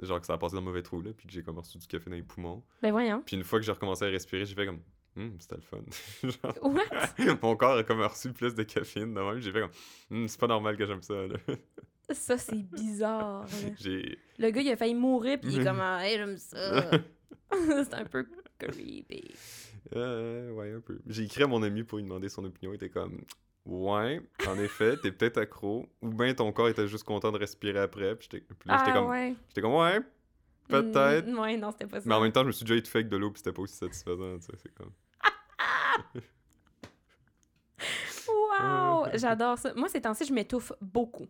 [0.00, 1.78] genre que ça a passé dans le mauvais trou, là, puis que j'ai comme reçu
[1.78, 2.62] du café dans les poumons.
[2.82, 3.22] Ben voyons.
[3.26, 4.80] Puis une fois que j'ai recommencé à respirer, j'ai fait comme,
[5.16, 5.78] Hum, c'était le fun.
[6.22, 7.36] Genre, What?
[7.42, 9.38] mon corps a comme reçu plus de caféine de même.
[9.38, 9.70] J'ai fait comme,
[10.10, 11.36] Hum, c'est pas normal que j'aime ça, là.
[12.10, 13.46] Ça, c'est bizarre.
[13.80, 16.90] Le gars, il a failli mourir, puis il est comme, ah, hey, j'aime ça.
[17.50, 18.26] c'est un peu
[18.58, 19.32] creepy.
[19.96, 21.00] Euh, ouais, un peu.
[21.06, 22.72] J'ai écrit à mon ami pour lui demander son opinion.
[22.72, 23.22] Il était comme,
[23.66, 25.86] ouais, en effet, t'es peut-être accro.
[26.02, 28.14] Ou bien ton corps était juste content de respirer après.
[28.16, 29.34] Puis j'étais Ah comme, ouais.
[29.48, 30.00] j'étais comme, ouais,
[30.68, 31.26] peut-être.
[31.28, 32.08] Mm, ouais, non, c'était pas ça.
[32.08, 33.62] Mais en même temps, je me suis déjà étouffé avec de l'eau, puis c'était pas
[33.62, 34.52] aussi satisfaisant, tu sais.
[34.62, 34.92] C'est comme.
[38.28, 39.06] Wow!
[39.14, 39.74] J'adore ça.
[39.74, 41.26] Moi, ces temps-ci, je m'étouffe beaucoup.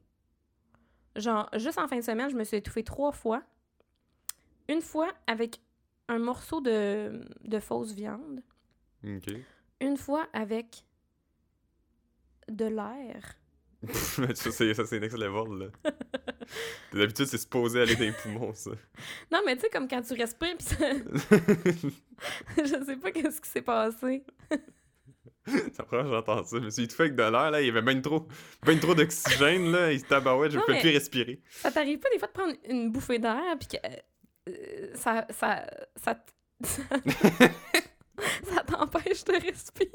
[1.16, 3.42] Genre, juste en fin de semaine, je me suis étouffée trois fois.
[4.68, 5.60] Une fois avec
[6.08, 8.42] un morceau de, de fausse viande.
[9.80, 10.84] Une fois avec
[12.48, 13.36] de l'air.
[13.92, 15.90] ça, c'est, ça, c'est next level, là.
[16.92, 18.70] D'habitude, c'est supposé aller dans les poumons, ça.
[19.30, 20.76] Non, mais tu sais, comme quand tu respires, puis ça...
[22.56, 24.24] je sais pas qu'est-ce qui s'est passé.
[25.46, 26.56] Fois que j'entends ça.
[26.58, 27.60] Je me suis étouffé avec de l'air, là.
[27.60, 28.26] Il y avait bien trop,
[28.64, 29.92] ben trop d'oxygène, là.
[29.92, 31.42] Il se tabarouette, je Non, peux mais- plus respirer.
[31.50, 33.86] Ça t'arrive pas des fois de prendre une bouffée d'air, puis que...
[34.50, 35.26] euh, ça...
[35.30, 35.66] Ça...
[35.96, 36.18] Ça,
[38.44, 39.90] ça t'empêche de respirer.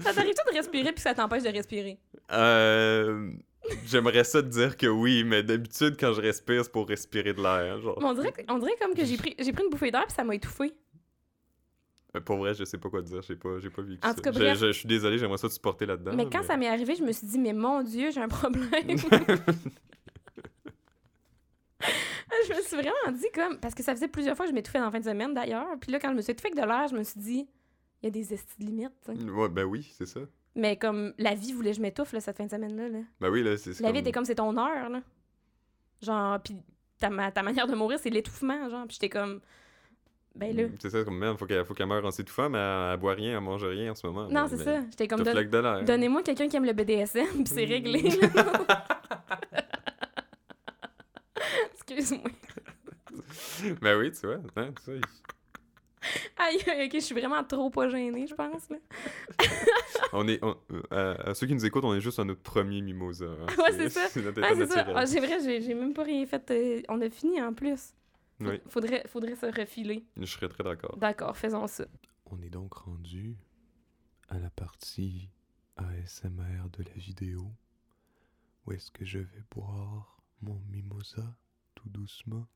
[0.00, 1.98] Ça t'arrive pas de respirer, puis ça t'empêche de respirer?
[2.32, 3.30] Euh.
[3.86, 7.40] J'aimerais ça te dire que oui, mais d'habitude, quand je respire, c'est pour respirer de
[7.42, 7.80] l'air.
[7.80, 7.98] Genre.
[7.98, 10.14] Mais on dirait, on dirait comme que j'ai pris, j'ai pris une bouffée d'air, puis
[10.14, 10.74] ça m'a étouffée.
[12.12, 13.22] Mais pour vrai, je sais pas quoi te dire.
[13.22, 14.14] J'ai pas, j'ai pas vécu En ça.
[14.14, 14.58] tout cas, Je- bref.
[14.58, 16.12] je, je suis désolé, j'aimerais ça te supporter là-dedans.
[16.14, 18.68] mais quand ça m'est arrivé, je me suis dit, mais mon Dieu, j'ai un problème.
[22.48, 24.78] je me suis vraiment dit comme parce que ça faisait plusieurs fois que je m'étouffais
[24.78, 26.66] dans la fin de semaine d'ailleurs puis là quand je me suis étouffée avec de
[26.68, 27.46] l'air je me suis dit
[28.04, 28.92] il y a des estis de limites.
[29.08, 30.20] Ouais, ben oui, c'est ça.
[30.54, 33.30] mais comme la vie voulait que je m'étouffe là, cette fin de semaine là, Ben
[33.30, 35.00] oui, là, c'est c'est la vie était comme c'est ton heure là
[36.02, 36.54] genre puis
[36.98, 39.40] ta, ma- ta manière de mourir c'est l'étouffement genre puis j'étais comme
[40.36, 42.92] ben là C'est ça, comme même, faut qu'elle faut qu'elle meure en s'étouffant, mais elle,
[42.94, 44.28] elle boit rien, elle mange rien en ce moment.
[44.28, 47.46] non Mais- c'est mais ça j'étais comme don- donnez-moi quelqu'un qui aime le BDSM puis
[47.46, 48.86] c'est réglé là.
[51.74, 52.30] excuse-moi
[53.80, 54.40] Ben oui, tu vois.
[54.56, 55.00] Hein, tu sais.
[56.38, 58.76] aïe ok je suis vraiment trop pas gênée je pense là
[60.12, 60.56] On est, on-
[60.92, 63.24] euh, à, ceux qui nous écoutent, on est juste à notre premier mimosa.
[63.26, 63.46] hein.
[63.58, 64.06] Ouais, c'est ça.
[64.08, 64.22] c'est
[64.66, 64.86] ça.
[64.94, 66.48] Ah, j'ai vrai, j'ai j'ai même pas rien fait.
[66.52, 67.94] euh, on a fini en plus.
[68.40, 68.60] Faut- Oui.
[68.68, 70.04] Faudrait, faudrait se refiler.
[70.16, 70.96] Je serais très d'accord.
[70.98, 71.86] D'accord, faisons ça.
[72.26, 73.36] On est donc rendu
[74.28, 75.30] à la partie
[75.76, 77.50] ASMR de la vidéo
[78.66, 81.24] où est-ce que je vais boire mon mimosa
[81.74, 82.46] tout doucement?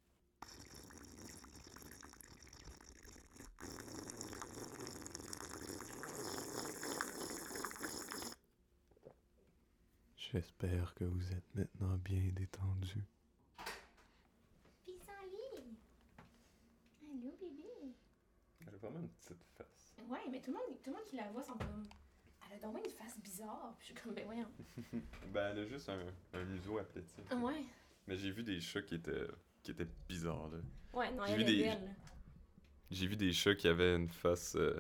[10.32, 13.02] J'espère que vous êtes maintenant bien détendu.
[14.84, 15.64] Pissenlit!
[17.10, 17.94] Allô, bébé?
[18.66, 19.94] Elle a vraiment une petite face.
[20.08, 21.86] Ouais, mais tout le, monde, tout le monde qui la voit sont comme.
[22.50, 23.74] Elle a donc une face bizarre.
[23.78, 24.48] Puis je suis comme, ben voyons.
[25.32, 25.98] Ben, elle a juste un,
[26.34, 27.20] un museau aplati.
[27.42, 27.64] Ouais.
[28.06, 29.26] Mais j'ai vu des chats qui étaient,
[29.62, 30.58] qui étaient bizarres, là.
[30.92, 31.94] Ouais, non, elle est des- belle.
[32.90, 34.56] J'ai vu des chats qui avaient une face.
[34.56, 34.74] euh,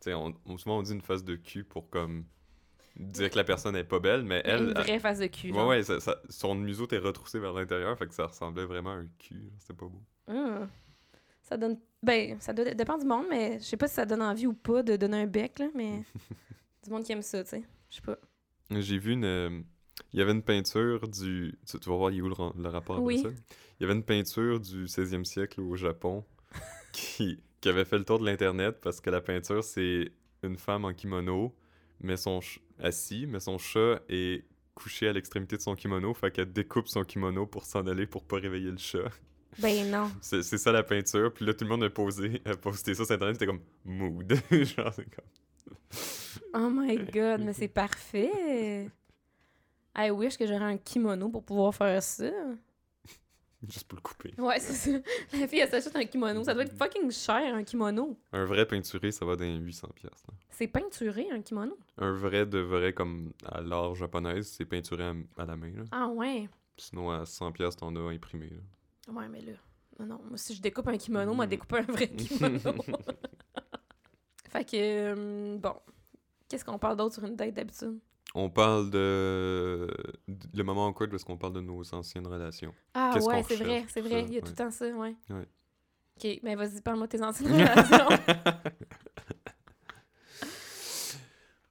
[0.00, 2.26] Tu sais, on- souvent on dit une face de cul pour comme.
[2.96, 4.62] Dire que la personne est pas belle, mais elle.
[4.64, 5.48] une vraie face de cul.
[5.48, 5.68] genre.
[5.68, 8.90] ouais, ouais, ça- ça- son museau était retroussé vers l'intérieur, fait que ça ressemblait vraiment
[8.90, 9.50] à un cul.
[9.58, 10.02] C'était pas beau.
[10.28, 10.68] Hum.
[11.42, 11.78] Ça donne.
[12.02, 14.52] Ben, ça doit- dépend du monde, mais je sais pas si ça donne envie ou
[14.54, 16.02] pas de donner un bec, là, mais.
[16.84, 17.62] du monde qui aime ça, tu sais.
[17.90, 18.16] Je sais pas.
[18.70, 19.24] J'ai vu une.
[19.24, 19.60] euh,
[20.12, 21.54] Il y avait une peinture du.
[21.66, 23.20] Tu, vas voir, il est où le, le rapport Oui.
[23.24, 23.42] avec ça?
[23.78, 26.24] Il y avait une peinture du 16e siècle au Japon
[26.92, 30.10] qui, qui avait fait le tour de l'Internet parce que la peinture, c'est
[30.42, 31.54] une femme en kimono,
[32.00, 32.40] mais son
[32.80, 37.02] assis, mais son chat est couché à l'extrémité de son kimono, fait qu'elle découpe son
[37.02, 39.10] kimono pour s'en aller pour pas réveiller le chat.
[39.58, 40.10] Ben non.
[40.20, 43.14] C'est ça la peinture, puis là tout le monde a posé, a posté ça sur
[43.14, 44.30] Internet, c'était comme mood.
[44.50, 45.24] Genre, c'est comme.
[46.54, 48.90] Oh my god, mais c'est parfait!
[49.98, 52.30] I wish que j'aurais un kimono pour pouvoir faire ça.
[53.68, 54.32] Juste pour le couper.
[54.38, 54.98] Ouais, c'est ça.
[55.38, 56.44] La fille, elle s'achète un kimono.
[56.44, 58.16] Ça doit être fucking cher, un kimono.
[58.32, 59.92] Un vrai peinturé, ça va dans les 800$.
[59.94, 60.34] piastres, là.
[60.50, 61.76] C'est peinturé, un kimono?
[61.98, 65.72] Un vrai de vrai comme à l'art japonaise, c'est peinturé à, à la main.
[65.76, 65.84] Là.
[65.90, 66.48] Ah ouais.
[66.76, 68.50] Sinon, à 100$, piastres, t'en as imprimé.
[68.50, 69.12] Là.
[69.12, 69.52] Ouais, mais là.
[69.98, 70.20] Non, non.
[70.28, 72.58] Moi, si je découpe un kimono, moi, découper un vrai kimono.
[74.50, 75.74] fait que, euh, bon.
[76.48, 77.98] Qu'est-ce qu'on parle d'autre sur une date d'habitude?
[78.38, 79.86] On parle de...
[80.28, 82.74] de- Le moment awkward parce qu'on parle de nos anciennes relations.
[82.92, 84.20] Ah ouais, c'est vrai, c'est vrai.
[84.22, 85.14] ça, Il y a tout le temps ça, ouais.
[85.30, 85.48] Ouais.
[86.18, 88.08] Ok, mais vas-y, parle-moi de tes anciennes relations.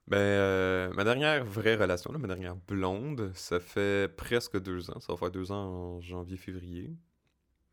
[0.07, 4.99] Ben, euh, ma dernière vraie relation, là, ma dernière blonde, ça fait presque deux ans.
[4.99, 6.95] Ça va faire deux ans en janvier-février.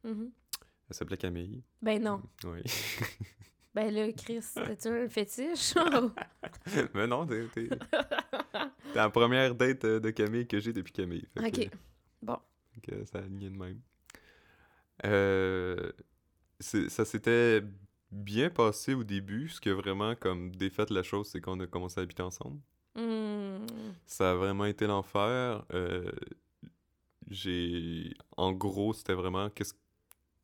[0.02, 0.30] Mhm.
[0.88, 1.62] Elle s'appelait Camille.
[1.82, 2.22] Ben non.
[2.44, 2.62] Oui.
[3.74, 5.74] Ben là, Chris, t'as-tu un fétiche?
[6.94, 7.68] Mais non, t'es
[8.92, 11.26] t'es- la première date euh, de Camille que j'ai depuis Camille.
[11.34, 11.70] Que- ok.
[12.22, 12.38] Bon.
[12.82, 13.80] que ça a aligné de même.
[15.04, 15.92] Euh,
[16.60, 17.62] ça s'était
[18.10, 19.48] bien passé au début.
[19.48, 22.60] Ce qui a vraiment comme défait la chose, c'est qu'on a commencé à habiter ensemble.
[22.94, 23.66] Hmm.
[24.06, 25.64] Ça a vraiment été l'enfer.
[25.72, 26.10] Euh,
[27.28, 28.14] j'ai...
[28.36, 29.48] En gros, c'était vraiment...
[29.50, 29.74] Qu'est-ce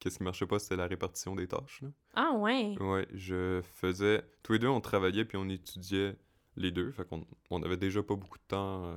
[0.01, 1.83] qu'est-ce qui marchait pas, c'était la répartition des tâches.
[1.83, 1.89] là.
[2.15, 2.77] Ah ouais.
[2.81, 4.23] Ouais, je faisais...
[4.45, 6.17] Tous les deux, on travaillait puis on étudiait
[6.59, 6.91] les deux.
[6.93, 8.97] Fait qu'on on avait déjà pas beaucoup de temps, euh,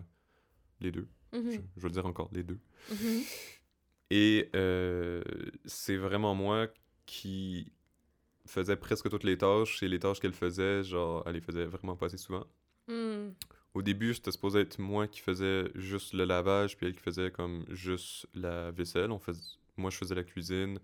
[0.80, 1.08] les deux.
[1.34, 1.52] Mhm.
[1.52, 2.60] Je, je veux dire encore, les deux.
[2.90, 3.24] Mhm.
[4.10, 5.22] Et euh,
[5.64, 6.68] c'est vraiment moi
[7.06, 7.72] qui
[8.46, 9.82] faisais presque toutes les tâches.
[9.84, 12.46] Et les tâches qu'elle faisait, genre, elle les faisait vraiment pas assez souvent.
[12.88, 13.30] Hmm.
[13.74, 17.32] Au début, c'était supposé être moi qui faisais juste le lavage, puis elle qui faisait
[17.32, 19.12] comme juste la vaisselle.
[19.12, 19.42] On faisait...
[19.78, 20.78] Moi, je faisais la cuisine,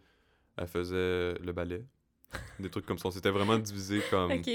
[0.55, 1.85] elle faisait le balai.
[2.59, 3.09] Des trucs comme ça.
[3.09, 4.49] On s'était vraiment divisé comme Ok.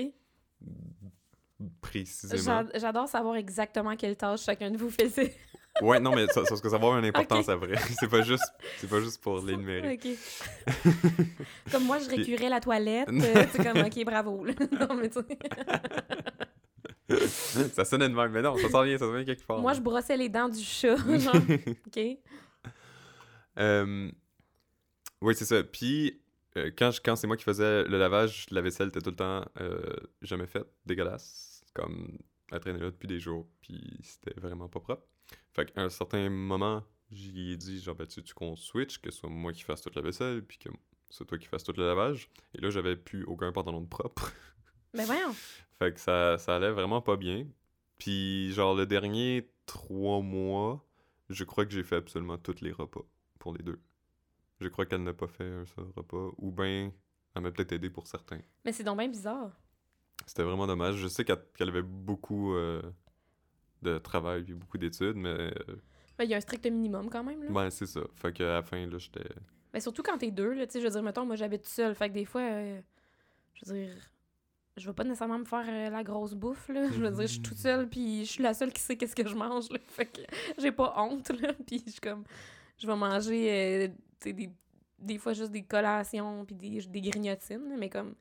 [1.81, 2.65] Précisément.
[2.73, 5.35] J'a- J'adore savoir exactement quelle tâche chacun de vous faisait.
[5.81, 7.77] Ouais, non, mais ça, parce que ça va avoir une importance à vrai.
[7.99, 8.45] c'est pas juste,
[8.77, 9.99] c'est pas juste pour l'énumérer.
[11.73, 13.09] Comme moi, je récurais la toilette.
[13.09, 14.45] euh, c'est comme, ok, bravo.
[14.45, 14.53] là.
[14.71, 15.21] non, mais tu
[17.09, 17.69] sais.
[17.73, 19.61] ça sonnait de même, mais non, ça s'en vient, ça s'en vient quelque part.
[19.61, 20.97] Moi, je brossais les dents du chat.
[21.19, 21.35] genre.
[21.87, 22.01] Ok.
[23.59, 24.11] Euh,
[25.23, 25.63] Oui, c'est ça.
[25.63, 26.21] Puis,
[26.59, 29.17] euh, quand, je- quand c'est moi qui faisais le lavage, la vaisselle était tout le
[29.17, 29.81] temps euh,
[30.21, 31.51] jamais faite, dégueulasse.
[31.75, 32.18] Comme,
[32.51, 35.07] elle traînait là depuis des jours, puis c'était vraiment pas propre.
[35.53, 39.11] Fait qu'à un certain moment, j'y ai dit, genre, ben, tu veux qu'on switch, que
[39.11, 40.68] ce soit moi qui fasse toute la vaisselle, puis que
[41.09, 42.31] ce soit toi qui fasses tout le lavage?
[42.55, 44.33] Et là, j'avais plus aucun pantalon de propre.
[44.95, 45.33] Mais voyons.
[45.79, 47.47] Fait que ça, ça allait vraiment pas bien.
[47.99, 50.85] Puis, genre, le dernier trois mois,
[51.29, 53.05] je crois que j'ai fait absolument tous les repas
[53.39, 53.81] pour les deux.
[54.61, 56.31] Je crois qu'elle n'a pas fait un seul repas.
[56.39, 56.93] Ou bien,
[57.35, 58.41] elle m'a peut-être aidé pour certains.
[58.64, 59.51] Mais c'est donc bien bizarre.
[60.27, 60.97] C'était vraiment dommage.
[60.97, 62.83] Je sais qu'elle avait beaucoup euh,
[63.83, 65.51] de travail et beaucoup d'études, mais euh,
[66.18, 67.43] Ben, Il y a un strict minimum quand même.
[67.43, 67.51] Là.
[67.51, 68.01] ben, c'est ça.
[68.14, 69.29] Fait qu'à la fin, là, j'étais.
[69.73, 71.95] Mais surtout quand t'es deux, là, tu sais, je veux dire, mettons, moi j'habite seule,
[71.95, 72.81] fait que des fois, euh,
[73.55, 73.95] je veux dire,
[74.77, 76.89] je vais pas nécessairement me faire euh, la grosse bouffe, là.
[76.93, 79.14] Je veux dire, je suis toute seule, puis je suis la seule qui sait qu'est-ce
[79.16, 79.79] que je mange, là.
[79.89, 80.20] Fait que
[80.59, 81.53] j'ai pas honte, là.
[81.66, 82.25] Puis je suis comme,
[82.79, 83.89] je vais manger, euh,
[84.20, 84.51] tu sais, des,
[84.99, 88.14] des fois juste des collations, puis des, des grignotines, mais comme,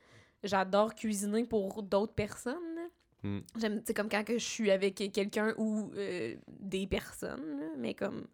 [0.44, 2.88] j'adore cuisiner pour d'autres personnes, là.
[3.24, 3.39] Mm.
[3.58, 7.94] J'aime, sais, comme quand que je suis avec quelqu'un ou euh, des personnes, là, mais
[7.94, 8.28] comme,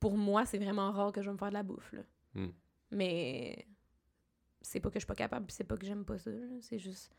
[0.00, 2.02] pour moi, c'est vraiment rare que je vais me faire de la bouffe, là.
[2.34, 2.48] Mm.
[2.90, 3.66] Mais
[4.60, 7.12] c'est pas que je suis pas capable, c'est pas que j'aime pas ça, c'est juste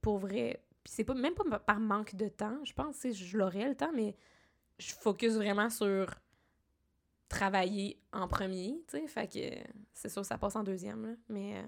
[0.00, 0.62] pour vrai.
[0.84, 3.92] Puis c'est pas même pas par manque de temps, je pense, je l'aurais le temps,
[3.94, 4.16] mais
[4.78, 6.14] je focus vraiment sur
[7.28, 11.56] travailler en premier, tu sais, fait que c'est sûr ça passe en deuxième, là, mais
[11.56, 11.66] euh,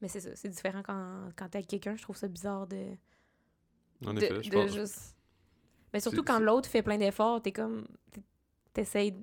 [0.00, 2.94] mais c'est ça, c'est différent quand, quand t'es avec quelqu'un, je trouve ça bizarre de
[4.04, 4.72] En de, effet, je de pense.
[4.74, 5.16] juste...
[5.92, 7.86] Mais surtout quand l'autre fait plein d'efforts, t'es comme...
[8.12, 8.22] t'es-
[8.74, 9.14] T'essayes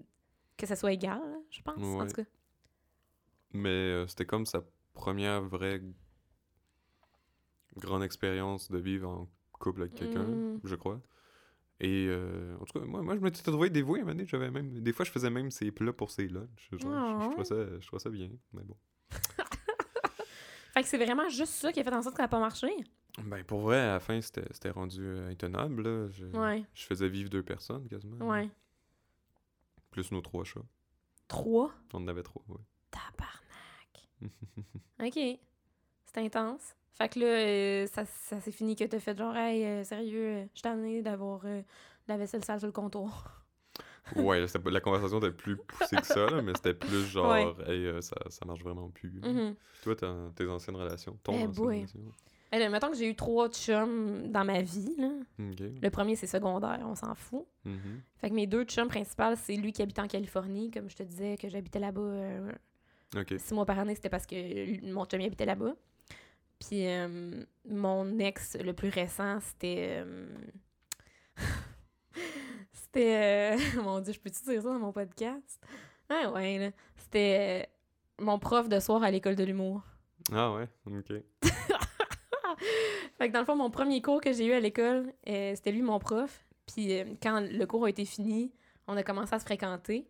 [0.58, 1.22] que ça soit égal,
[1.52, 2.24] je pense, en tout cas.
[3.52, 4.64] Mais euh, c'était comme sa
[4.94, 5.80] première vraie
[7.78, 10.60] grande expérience de vivre en couple avec quelqu'un, Mm.
[10.64, 11.02] je crois.
[11.80, 14.28] Et euh, en tout cas, moi, moi je m'étais trouvé dévoué à un moment donné,
[14.28, 16.70] j'avais même Des fois, je faisais même ses plats pour ses lunchs.
[16.72, 18.78] genre, je, je trouvais ça, je trouvais ça bien, mais bon.
[20.74, 22.40] Fait que c'est vraiment juste ça qui a fait en sorte que ça n'a pas
[22.40, 22.68] marché.
[23.24, 25.84] Ben, pour vrai, à la fin, c'était c'était rendu euh, intenable.
[25.84, 26.10] Là.
[26.10, 28.26] Je, Ouais, je faisais vivre deux personnes quasiment.
[28.28, 28.50] ouais.
[29.92, 30.66] Plus nos trois chats.
[31.28, 31.72] Trois?
[31.94, 32.62] On en avait trois, ouais.
[32.90, 34.10] Tabarnak.
[35.04, 35.40] OK.
[36.06, 36.76] C'est intense.
[36.94, 40.28] Fait que là, euh, ça, ça s'est fini que t'as fait genre, hey, euh, sérieux,
[40.28, 41.64] euh, je suis d'avoir de
[42.08, 43.43] la vaisselle sale sur le comptoir.
[44.16, 47.54] Ouais, la conversation était plus poussée que ça, là, mais c'était plus genre, Ouais.
[47.74, 49.20] hey, euh, ça, ça marche vraiment plus.
[49.22, 49.30] là.
[49.32, 49.56] Mhm.
[49.84, 49.96] Toi,
[50.36, 52.00] tes anciennes relations, ton Eh ancienne relation.
[52.52, 55.10] Là, mettons que j'ai eu trois chums dans ma vie, là.
[55.40, 57.46] Le premier, c'est secondaire, on s'en fout.
[57.66, 58.02] Mhm.
[58.18, 61.04] Fait que mes deux chums principaux, c'est lui qui habite en Californie, comme je te
[61.04, 62.52] disais, que j'habitais là-bas euh,
[63.18, 63.34] Ok.
[63.40, 65.74] six mois par année, c'était parce que mon chum il habitait là-bas.
[66.60, 70.04] Puis euh, mon ex, le plus récent, c'était.
[72.94, 73.58] c'était.
[73.76, 75.62] euh, mon Dieu, je peux-tu dire ça dans mon podcast?
[76.10, 76.72] Ah ouais, là.
[76.98, 77.68] C'était
[78.20, 79.82] euh, mon prof de soir à l'école de l'humour.
[80.32, 81.22] Ah ouais, ok.
[83.18, 85.72] Fait que dans le fond, mon premier cours que j'ai eu à l'école, euh, c'était
[85.72, 86.46] lui mon prof.
[86.68, 88.52] Puis euh, quand le cours a été fini,
[88.88, 90.08] on a commencé à se fréquenter.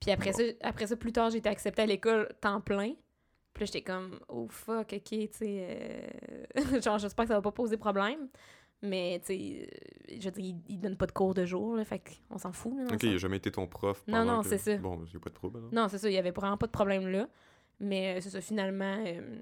[0.00, 2.92] Puis après, ça, après ça, plus tard, j'ai été acceptée à l'école temps plein.
[3.54, 6.10] Puis là, j'étais comme, oh fuck, ok, tu sais.
[6.82, 8.28] genre, j'espère que ça va pas poser problème.
[8.84, 9.68] Mais, tu sais,
[10.12, 12.38] euh, je veux dire, il, il donne pas de cours de jour, là, fait qu'on
[12.38, 12.76] s'en fout.
[12.76, 13.20] Là, Ok, il a sens.
[13.22, 14.04] jamais été ton prof.
[14.06, 14.76] Non, pendant non, que- c'est ça.
[14.76, 15.58] Bon, j'ai pas de trouble.
[15.58, 15.72] alors.
[15.72, 17.28] Non, c'est ça, il y avait vraiment pas de problème là.
[17.80, 19.38] Mais euh, c'est ça, finalement, euh,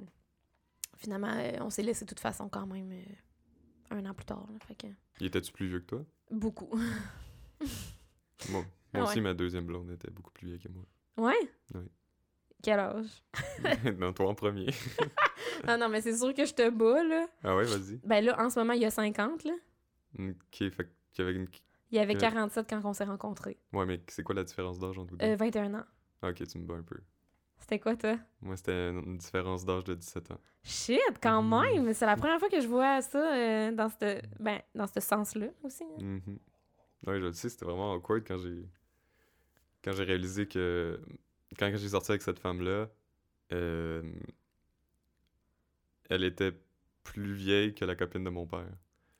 [0.96, 2.92] finalement, euh, on s'est laissé de toute façon quand même
[3.90, 4.46] un an plus tard.
[4.50, 4.86] là, fait que,
[5.20, 6.04] Il était-tu plus vieux que toi?
[6.30, 6.70] beaucoup.
[8.50, 8.64] Bon,
[8.94, 9.22] Ah moi aussi, ouais.
[9.22, 10.84] ma deuxième blonde était beaucoup plus vieille que moi.
[11.16, 11.50] ouais?
[11.74, 11.80] Oui.
[12.62, 13.22] Quel âge?
[13.98, 14.66] non, toi en premier.
[15.64, 17.26] Ah non, mais c'est sûr que je te bats, là.
[17.44, 17.96] ah ouais, vas-y.
[18.04, 19.52] Ben là, en ce moment, il y a 50, là.
[20.18, 20.34] Ok,
[20.70, 21.46] fait qu'il y avait une...
[21.90, 22.20] Il y avait Ouais.
[22.20, 23.58] 47 quand on s'est rencontrés.
[23.72, 25.26] Ouais, mais c'est quoi la différence d'âge entre vous deux?
[25.26, 25.84] Euh, 21 ans.
[26.22, 26.96] Ah, ok, tu me bats un peu.
[27.58, 28.16] C'était quoi, toi?
[28.40, 30.40] Moi, c'était une différence d'âge de 17 ans.
[30.64, 31.60] Shit, quand Mhm.
[31.84, 31.94] même!
[31.94, 35.48] C'est la première fois que je vois ça euh, dans ce ben, dans ce sens-là
[35.62, 35.84] aussi.
[35.84, 36.02] hein.
[36.02, 36.38] Mhm.
[37.06, 38.68] Ouais, je le sais, c'était vraiment awkward quand j'ai
[39.84, 41.00] quand j'ai réalisé que
[41.58, 42.88] quand j'ai sorti avec cette femme-là,
[43.52, 44.02] euh,
[46.08, 46.52] elle était
[47.04, 48.68] plus vieille que la copine de mon père.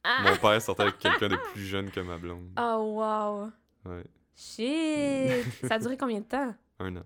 [0.05, 0.23] Ah!
[0.25, 2.51] Mon père sortait avec quelqu'un de plus jeune que ma blonde.
[2.59, 3.51] Oh, wow!
[3.85, 4.05] Ouais,
[4.35, 5.45] Shit!
[5.69, 6.55] Ça a duré combien de temps?
[6.79, 7.05] un an.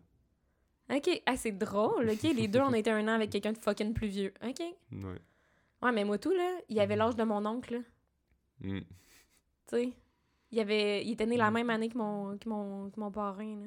[0.88, 2.22] Ok, ah, c'est drôle, ok?
[2.22, 4.32] Les deux, on été un an avec quelqu'un de fucking plus vieux.
[4.46, 4.60] Ok?
[4.92, 5.20] Ouais.
[5.82, 7.82] Ouais, mais moi, tout, là, il avait l'âge de mon oncle.
[8.60, 8.78] Mm.
[8.78, 8.84] Tu
[9.66, 9.92] sais?
[10.52, 11.04] Il, avait...
[11.04, 11.54] il était né la Mm.
[11.54, 13.66] même année que mon, que mon, que mon parrain, là.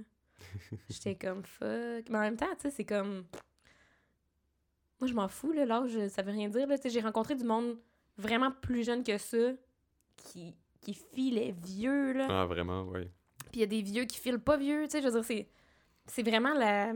[0.89, 2.09] J'étais comme fuck.
[2.09, 3.25] Mais en même temps, tu sais, c'est comme.
[4.99, 6.77] Moi, je m'en fous, là, l'âge, ça veut rien dire, là.
[6.77, 7.77] Tu sais, j'ai rencontré du monde
[8.17, 9.37] vraiment plus jeune que ça
[10.17, 12.27] qui, qui filait vieux, là.
[12.29, 13.09] Ah, vraiment, ouais.
[13.51, 15.23] Puis il y a des vieux qui filent pas vieux, tu sais, je veux dire,
[15.23, 15.47] c'est,
[16.05, 16.93] c'est vraiment la,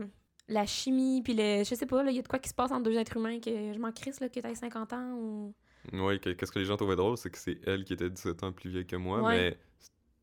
[0.48, 2.54] la chimie, puis le, je sais pas, là, il y a de quoi qui se
[2.54, 5.54] passe entre deux êtres humains que je m'en crisse, là, que t'aies 50 ans ou...
[5.90, 8.52] Que- qu'est-ce que les gens trouvaient drôle, c'est que c'est elle qui était 17 ans
[8.52, 9.36] plus vieille que moi, Ouais.
[9.36, 9.58] mais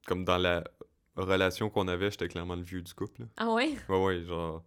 [0.06, 0.64] comme dans la
[1.24, 3.22] relation qu'on avait, j'étais clairement le vieux du couple.
[3.22, 3.28] là.
[3.38, 3.76] Ah ouais?
[3.90, 4.64] Ouais, ouais, genre.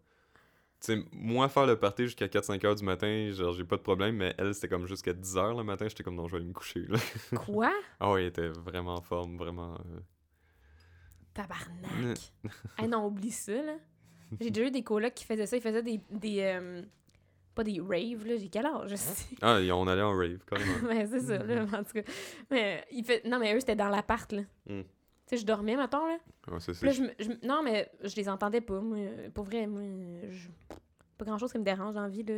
[0.81, 3.83] Tu sais, moi, faire le party jusqu'à 4-5 heures du matin, genre, j'ai pas de
[3.83, 6.39] problème, mais elle, c'était comme jusqu'à 10 heures le matin, j'étais comme non, je vais
[6.39, 6.99] aller me coucher, là.
[7.47, 7.73] Quoi?
[8.01, 9.75] ah ouais, elle était vraiment en forme, vraiment.
[9.75, 10.01] euh,
[11.33, 12.19] Tabarnak!
[12.79, 13.77] ah non, oublie ça, là.
[14.41, 16.01] J'ai déjà eu des colocs qui faisaient ça, ils faisaient des...
[16.11, 16.83] des euh,
[17.55, 19.37] pas des raves, là, j'ai quel âge, je sais?
[19.41, 20.73] Ah, et on allait en rave, carrément.
[20.89, 22.03] mais c'est ça, là, en tout cas.
[22.51, 23.25] Mais, il fait...
[23.25, 24.43] Non, mais eux, c'était dans l'appart, là.
[24.67, 24.81] Mm.
[25.35, 26.17] Sais, je dormais, mettons, là.
[26.75, 26.87] Ça,
[27.19, 28.81] je je non, mais je les entendais pas.
[28.81, 28.99] Moi,
[29.35, 29.83] pour vrai, moi,
[30.29, 30.49] je-
[31.17, 32.35] pas grand chose qui me dérange dans la vie, là,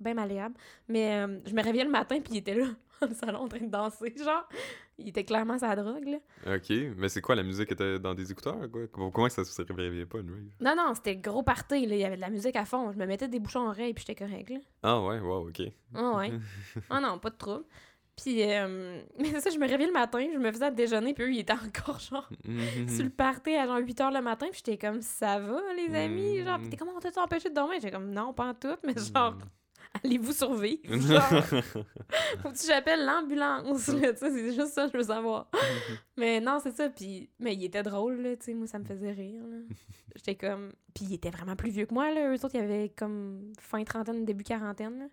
[0.00, 0.54] bien malléable.
[0.88, 2.66] Mais euh, je me réveillais le matin, puis il était là,
[3.02, 4.14] dans le salon, en train de danser.
[4.16, 4.48] Genre,
[4.96, 6.54] il était clairement sa drogue, là.
[6.56, 8.86] Ok, mais c'est quoi, la musique était dans des écouteurs, quoi?
[9.12, 11.94] Comment ça se réveillait pas, rave Non, non, c'était gros party, là.
[11.96, 12.92] Il y avait de la musique à fond.
[12.92, 14.58] Je me mettais des bouchons en oreille, puis j'étais correct, là.
[14.82, 15.62] Ah, ouais, wow, ok.
[15.94, 16.32] Ah ouais.
[16.90, 17.64] Ah non, pas de trouble.
[18.16, 21.14] Puis, euh, mais c'est ça, je me réveillais le matin, je me faisais à déjeuner,
[21.14, 22.28] puis eux, ils étaient encore, genre,
[22.88, 25.94] sur le party à genre 8 h le matin, puis j'étais comme, ça va, les
[25.94, 26.38] amis?
[26.42, 26.62] Genre, Mm.
[26.62, 27.74] pis t'es comment on t'a empêché de dormir?
[27.80, 29.40] J'étais comme, non, pas en tout, mais genre, Mm.
[30.04, 30.96] allez-vous survivre?
[30.96, 31.44] Genre,
[32.42, 35.48] faut que j'appelle l'ambulance, là, tu sais, c'est juste ça je veux savoir.
[36.16, 38.84] mais non, c'est ça, puis, mais il était drôle, là, tu sais, moi, ça me
[38.84, 39.56] faisait rire, là.
[40.16, 42.88] J'étais comme, puis il était vraiment plus vieux que moi, là, eux autres, ils avaient
[42.96, 45.06] comme fin trentaine, début quarantaine, là.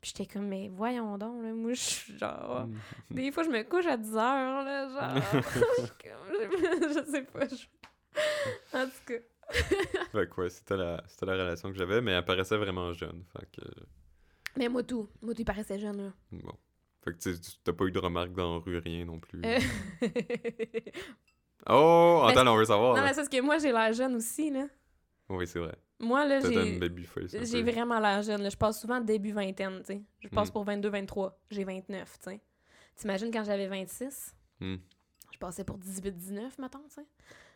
[0.00, 2.66] Puis j'étais comme, mais voyons donc, là, moi, je suis genre...
[3.10, 5.42] Des fois, je me couche à 10 heures, là, genre...
[6.02, 8.76] je, sais pas, je...
[8.76, 9.14] En tout cas...
[10.12, 13.24] Fait que ouais, c'était la, c'était la relation que j'avais, mais elle paraissait vraiment jeune.
[13.32, 13.66] Fait que,
[14.56, 15.08] Mais moi, tout.
[15.20, 16.12] Moi, tout, il paraissait jeune, là.
[16.30, 16.54] bon.
[17.04, 19.18] Fait que tu sais, tu- t'as pas eu de remarques dans la rue, rien non
[19.18, 19.42] plus.
[19.44, 19.58] Euh,
[21.68, 22.94] Oh, attends, on veut savoir.
[22.94, 23.02] non, là.
[23.02, 24.66] mais c'est parce que moi, j'ai l'air jeune aussi, là.
[25.28, 25.76] Oui, c'est vrai.
[26.00, 27.62] Moi, là, j'ai...
[27.62, 28.42] vraiment l'air jeune.
[28.42, 28.48] Là.
[28.48, 30.02] Je passe souvent début vingtaine, tu sais.
[30.20, 30.52] Je passe Mm.
[30.52, 31.32] pour 22-23.
[31.50, 32.40] J'ai 29, tu sais.
[32.96, 34.34] T'imagines quand j'avais 26?
[34.60, 34.76] Mm.
[35.32, 37.06] Je passais pour 18-19, mettons, tu sais.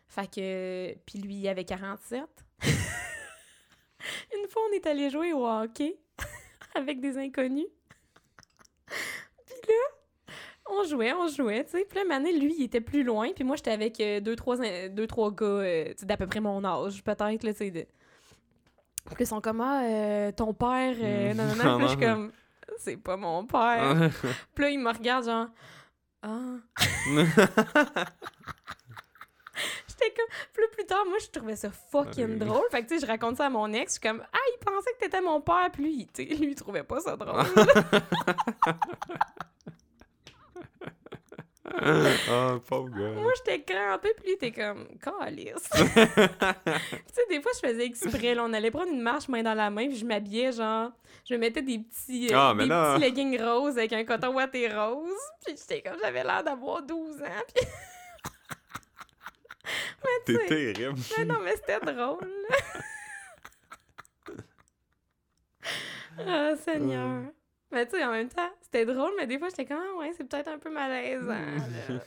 [0.07, 0.95] Fait que...
[1.07, 2.23] Puis lui, il avait 47.
[4.35, 5.97] Une fois, on est allé jouer au hockey
[6.75, 7.67] avec des inconnus.
[8.87, 10.35] Puis là,
[10.71, 11.85] on jouait, on jouait, tu sais.
[11.89, 13.33] Puis là, Mané, lui, il était plus loin.
[13.35, 14.57] Puis moi, j'étais avec euh, deux, trois,
[14.89, 17.89] deux, trois gars euh, d'à peu près mon âge, peut-être, là, tu sais.
[19.07, 21.79] Puis ils sont comme, ah, euh, ton père, euh, non, non, non.
[21.79, 22.33] Puis je suis comme,
[22.79, 24.11] c'est pas mon père.
[24.55, 25.49] Puis là, il me regarde, genre,
[26.23, 26.57] ah.
[29.87, 32.65] J'étais comme, plus plus tard, moi, je trouvais ça fucking drôle.
[32.71, 34.59] Fait que, tu sais, je raconte ça à mon ex, je suis comme, ah, il
[34.65, 35.69] pensait que t'étais mon père.
[35.73, 37.45] Puis lui, tu sais, lui, il trouvait pas ça drôle.
[42.31, 43.21] Ah, pauvre gars.
[43.21, 45.69] moi, j'étais crampée, puis lui, était comme, calice.
[45.73, 49.55] tu sais, des fois, je faisais exprès, là, on allait prendre une marche main dans
[49.55, 50.91] la main, puis je m'habillais, genre,
[51.29, 54.69] je me mettais des petits, euh, Ah, des petits leggings roses avec un coton ouaté
[54.69, 55.11] rose,
[55.45, 57.67] puis j'étais comme, j'avais l'air d'avoir 12 ans, puis
[60.27, 60.99] T'es terrible.
[61.19, 62.31] Mais non, mais c'était drôle.
[66.19, 67.23] Ah, Seigneur.
[67.75, 70.13] Mais tu sais, en même temps, c'était drôle, mais des fois, j'étais comme, ah ouais,
[70.17, 71.35] c'est peut-être un peu malaisant.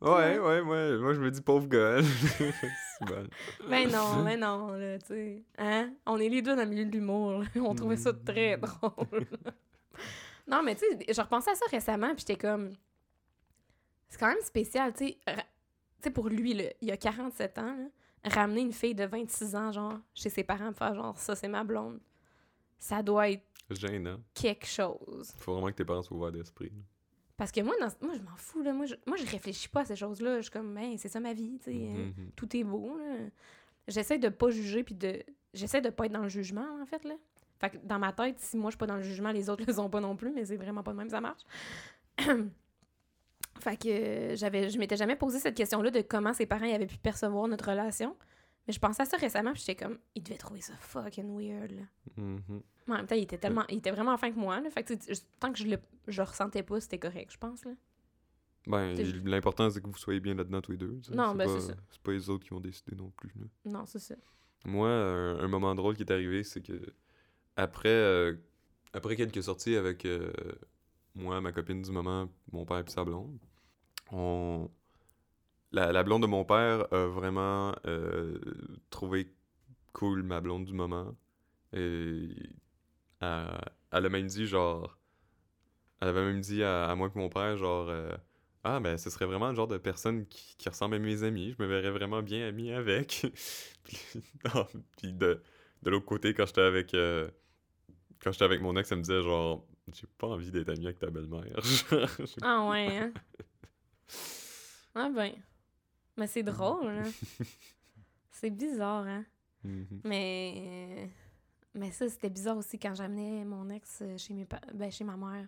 [0.00, 1.98] Ouais, ouais, moi, moi je me dis pauvre gars.
[3.68, 5.42] Mais non, mais non, là, tu sais.
[5.56, 5.90] Hein?
[6.04, 7.44] On est les deux dans le milieu de l'humour.
[7.56, 9.26] On trouvait ça très drôle.
[10.48, 12.72] non, mais tu sais, je repensais à ça récemment, puis j'étais comme.
[14.08, 15.18] C'est quand même spécial, tu sais.
[15.28, 15.44] ra- Tu
[16.04, 19.70] sais, pour lui, là, il a 47 ans, là, ramener une fille de 26 ans,
[19.70, 22.00] genre, chez ses parents, faire genre, ça, c'est ma blonde.
[22.78, 24.18] Ça doit être Gênant.
[24.34, 25.32] quelque chose.
[25.38, 26.72] Faut vraiment que tes parents soient ouverts d'esprit.
[27.36, 28.72] Parce que moi, dans, moi je m'en fous, là.
[28.72, 30.36] Moi je, moi, je réfléchis pas à ces choses-là.
[30.38, 31.76] Je suis comme, ben, c'est ça ma vie, tu sais.
[31.76, 32.30] euh, Mhm.
[32.34, 33.16] tout est beau, là.
[33.86, 35.22] J'essaie de pas juger, puis de...
[35.54, 37.14] J'essaie de pas être dans le jugement, en fait, là.
[37.60, 39.64] Fait que dans ma tête, si moi, je suis pas dans le jugement, les autres
[39.66, 41.42] le sont pas non plus, mais c'est vraiment pas de même, ça marche.
[43.60, 44.70] fait que euh, j'avais...
[44.70, 48.16] Je m'étais jamais posé cette question-là de comment ses parents avaient pu percevoir notre relation.
[48.68, 51.72] Mais je pensais à ça récemment, puis j'étais comme, ils devaient trouver ça fucking weird,
[51.72, 51.82] là.
[52.16, 52.62] Mhm.
[52.86, 53.64] Mais en même temps, il était tellement...
[53.70, 54.70] Il était vraiment fin que moi, là.
[54.70, 54.94] Fait que,
[55.40, 57.72] tant que je le, je le ressentais pas, c'était correct, je pense, là.
[58.66, 58.94] Ben,
[59.24, 61.00] l'important, c'est que vous soyez bien là-dedans tous les deux.
[61.10, 61.74] Non, c'est ben, pas, c'est ça.
[61.90, 63.32] C'est pas les autres qui ont décidé non plus.
[63.36, 63.46] là.
[63.64, 64.14] Non, c'est ça.
[64.66, 66.78] Moi, euh, un moment drôle qui est arrivé, c'est que
[67.56, 68.34] après, euh,
[68.92, 70.30] après quelques sorties avec euh,
[71.14, 73.38] moi, ma copine du moment, mon père et sa blonde,
[74.12, 74.68] on...
[75.72, 78.38] la, la blonde de mon père a vraiment euh,
[78.90, 79.32] trouvé
[79.92, 81.14] cool ma blonde du moment.
[81.72, 82.28] Et
[83.20, 83.60] elle,
[83.92, 84.98] elle a même dit, genre,
[86.00, 88.16] elle avait même dit à, à moi et mon père, genre, euh,
[88.64, 91.54] ah, ben, ce serait vraiment le genre de personne qui, qui ressemble à mes amis.
[91.56, 93.26] Je me verrais vraiment bien ami avec.
[93.84, 93.98] puis
[94.54, 94.66] non,
[94.96, 95.42] puis de,
[95.82, 97.28] de l'autre côté, quand j'étais avec, euh,
[98.20, 100.98] quand j'étais avec mon ex, elle me disait, genre, j'ai pas envie d'être ami avec
[100.98, 101.60] ta belle-mère.
[102.42, 103.12] Ah ouais, hein?
[104.94, 105.32] Ah ben.
[106.18, 107.10] Mais c'est drôle, hein?
[108.30, 109.24] C'est bizarre, hein?
[109.64, 110.00] Mhm.
[110.04, 111.08] Mais...
[111.74, 115.04] Mais ça, c'était bizarre aussi quand j'amenais mon ex euh, chez, mes pa- ben, chez
[115.04, 115.46] ma mère.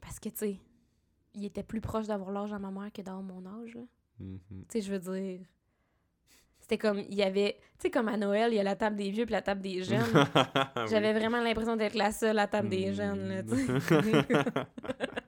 [0.00, 0.56] Parce que, tu sais,
[1.34, 3.78] il était plus proche d'avoir l'âge à ma mère que d'avoir mon âge.
[4.18, 4.38] Mhm.
[4.48, 5.40] Tu sais, je veux dire...
[6.60, 7.56] C'était comme, il y avait...
[7.78, 9.60] Tu sais, comme à Noël, il y a la table des vieux puis la table
[9.62, 10.02] des jeunes.
[10.14, 10.82] Oui.
[10.90, 13.68] J'avais vraiment l'impression d'être la seule à la table des jeunes, là, tu sais.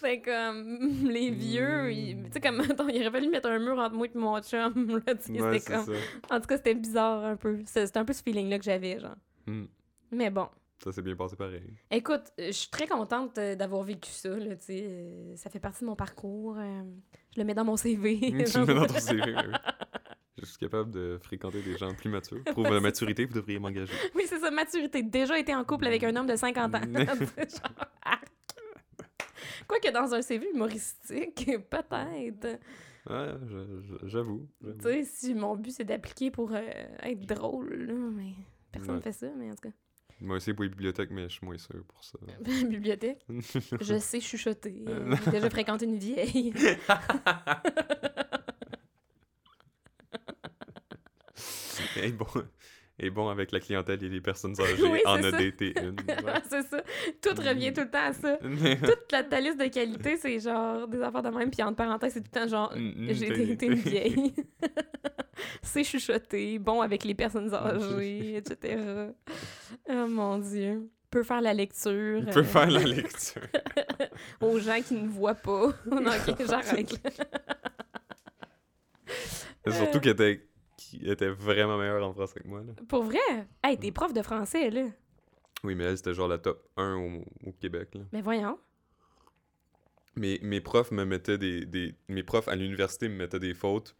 [0.00, 0.78] C'est comme
[1.10, 4.06] les vieux, ils- tu sais comme attends, il aurait fallu mettre un mur entre moi
[4.06, 5.92] et mon chum là, Ouais, c'était comme ça.
[6.34, 7.58] en tout cas, c'était bizarre un peu.
[7.66, 9.16] C'était un peu ce feeling là que j'avais genre.
[9.46, 9.64] Mm.
[10.12, 10.48] Mais bon,
[10.82, 11.62] Ça s'est bien passé pareil.
[11.90, 15.50] écoute, euh, je suis très contente euh, d'avoir vécu ça là, tu sais, euh, ça
[15.50, 16.56] fait partie de mon parcours.
[16.56, 18.18] je le mets dans mon CV.
[18.20, 19.52] tu le mets dans ton CV, oui.
[20.42, 22.40] Je suis capable de fréquenter des gens plus matures.
[22.56, 23.92] Ouais, la maturité, vous devriez m'engager.
[24.14, 25.02] oui, c'est ça, maturité.
[25.02, 26.80] Déjà été en couple avec un homme de 50 ans.
[26.80, 27.06] Genre.
[29.70, 32.58] Quoique dans un CV humoristique, peut-être.
[33.08, 33.34] Ouais,
[34.04, 34.48] j'avoue.
[34.62, 36.60] Tu sais, si mon but c'est d'appliquer pour euh,
[37.02, 38.32] être drôle, là, mais
[38.72, 39.02] personne ne Ouais.
[39.04, 39.74] fait ça, mais en tout cas.
[40.20, 42.18] Moi aussi pour les bibliothèques, mais je suis moins sûr pour ça.
[42.68, 43.24] Bibliothèque,
[43.80, 44.84] je sais chuchoter.
[44.88, 45.16] euh.
[45.24, 46.52] J'ai déjà fréquenté une vieille.
[51.96, 52.26] et bon,
[53.02, 55.96] et bon avec la clientèle et les personnes âgées, Oui, en a daté une.
[56.08, 56.32] ouais.
[56.48, 56.82] c'est ça.
[57.22, 58.36] Tout revient tout le temps à ça.
[58.86, 62.12] Toute la, ta liste de qualité, c'est genre des affaires de même, puis entre parenthèses,
[62.12, 64.34] c'est tout le temps genre Mm, j'ai mm, été une vieille.
[65.62, 68.78] c'est chuchoter, bon avec les personnes âgées, etc.
[69.88, 70.88] Oh mon Dieu.
[71.10, 72.24] Peut faire la lecture.
[72.32, 73.42] Peut euh, faire la lecture.
[74.40, 75.72] aux gens qui ne voient pas.
[75.86, 76.94] non, ok, j'arrête.
[79.66, 80.49] Surtout qu'elle était,
[80.90, 82.62] qui était vraiment meilleure en français que moi.
[82.62, 82.72] Là.
[82.88, 83.18] Pour vrai?
[83.62, 84.86] Hey, t'es prof de français, là.
[85.62, 87.90] Oui, mais elle, c'était genre la top 1 au, au Québec.
[87.94, 88.00] Là.
[88.12, 88.58] Mais voyons.
[90.16, 91.94] Mes, mes profs me mettaient des, des.
[92.08, 93.94] Mes profs à l'université me mettaient des fautes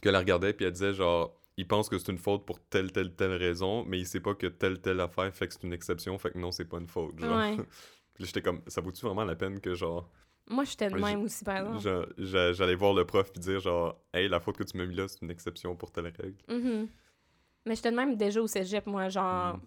[0.00, 1.38] qu'elle regardait, puis elle disait genre.
[1.58, 4.34] Il pense que c'est une faute pour telle, telle, telle raison, mais il sait pas
[4.34, 6.88] que telle, telle affaire fait que c'est une exception, fait que non, c'est pas une
[6.88, 7.18] faute.
[7.20, 7.36] Genre.
[7.36, 7.58] Ouais.
[8.18, 10.08] J'étais comme, ça vaut-tu vraiment la peine que genre.
[10.50, 12.12] Moi, j'étais de Ouais, même aussi, par exemple.
[12.18, 15.06] J'allais voir le prof puis dire genre, hey, la faute que tu m'as mis là,
[15.08, 16.36] c'est une exception pour telle règle.
[16.48, 16.88] Mhm.
[17.64, 19.08] Mais j'étais de même déjà au cégep, moi.
[19.08, 19.60] Genre, Mm.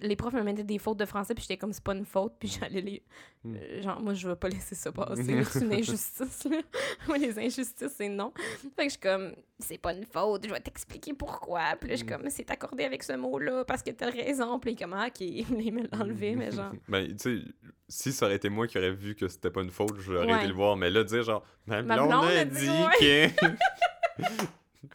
[0.00, 2.34] Les profs me mettaient des fautes de français, puis j'étais comme, c'est pas une faute,
[2.38, 3.02] puis j'allais les.
[3.44, 3.56] Mm.
[3.56, 5.44] Euh, genre, moi, je vais pas laisser ça passer.
[5.44, 6.58] C'est une injustice, là.
[7.06, 8.32] moi, les injustices, c'est non.
[8.36, 11.76] Fait que je suis comme, c'est pas une faute, je vais t'expliquer pourquoi.
[11.80, 12.10] Puis là, je suis Mm.
[12.20, 14.58] comme, c'est accordé avec ce mot-là, parce que t'as raison.
[14.58, 16.72] Puis comme, ah, ok, il me l'enlever, mais genre.
[16.88, 17.44] ben, tu sais,
[17.88, 20.38] si ça aurait été moi qui aurais vu que c'était pas une faute, j'aurais Ouais.
[20.38, 20.76] été le voir.
[20.76, 22.66] Mais là, dire genre, ma Ma blonde blonde a dit
[23.00, 23.28] que.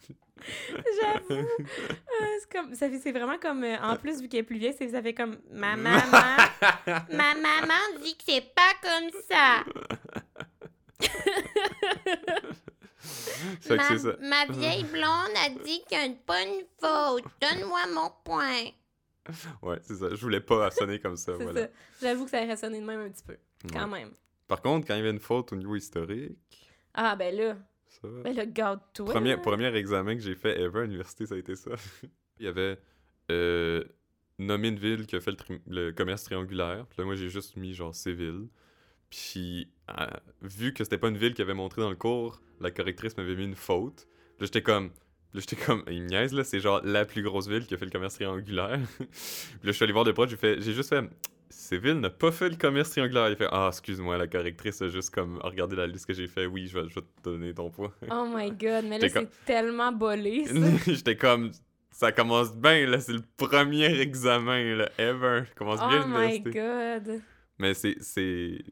[1.00, 1.46] J'avoue.
[1.60, 4.58] Ah, c'est comme, ça fait, c'est vraiment comme, euh, en plus, vu qu'elle est plus
[4.58, 6.10] vieille, c'est- ça fait comme, ma maman,
[6.86, 9.64] ma maman dit que c'est pas comme ça.
[13.60, 14.16] C'est ça.
[14.20, 17.24] ma vieille blonde a dit qu'il n'y a pas une faute.
[17.40, 18.64] Donne-moi mon point.
[19.62, 20.08] Ouais, c'est ça.
[20.10, 21.62] Je voulais pas sonner comme ça, C'est voilà.
[21.62, 21.68] ça.
[22.02, 23.36] J'avoue que ça aurait sonné de même un petit peu.
[23.72, 24.00] Quand Ouais.
[24.00, 24.12] même.
[24.46, 26.38] Par contre, quand il y avait une faute au niveau historique,
[26.94, 27.56] Ah, ben là.
[28.00, 28.08] Ça...
[28.24, 29.06] Ben là, garde-toi.
[29.06, 31.70] Premier, premier examen que j'ai fait ever à l'université, ça a été ça.
[32.38, 32.78] il y avait
[33.30, 33.84] euh,
[34.38, 36.86] nommé une ville qui a fait le, tri- le commerce triangulaire.
[36.86, 38.48] Puis là, moi, j'ai juste mis genre Séville.
[39.10, 39.68] Puis,
[39.98, 40.06] euh,
[40.42, 43.36] vu que c'était pas une ville qui avait montré dans le cours, la correctrice m'avait
[43.36, 44.08] mis une faute.
[44.40, 44.90] Là, j'étais comme.
[45.32, 47.86] Là, j'étais comme, il niaise, là, c'est genre la plus grosse ville qui a fait
[47.86, 48.78] le commerce triangulaire.
[48.98, 51.04] Puis là, je suis allé voir de proches, j'ai fait, j'ai juste fait,
[51.56, 53.30] Séville n'a pas fait le commerce triangulaire.
[53.30, 56.46] Il fait, ah, excuse-moi, la correctrice a juste comme regardé la liste que j'ai fait,
[56.46, 57.92] oui, je vais, je vais te donner ton point.
[58.10, 60.44] Oh my god, mais là, comme- c'est tellement bolé.
[60.86, 61.52] J'étais comme,
[61.90, 65.44] ça commence bien, là, c'est le premier examen, là, ever.
[65.46, 67.20] Ça commence bien Oh my god.
[67.58, 67.96] Mais c'est,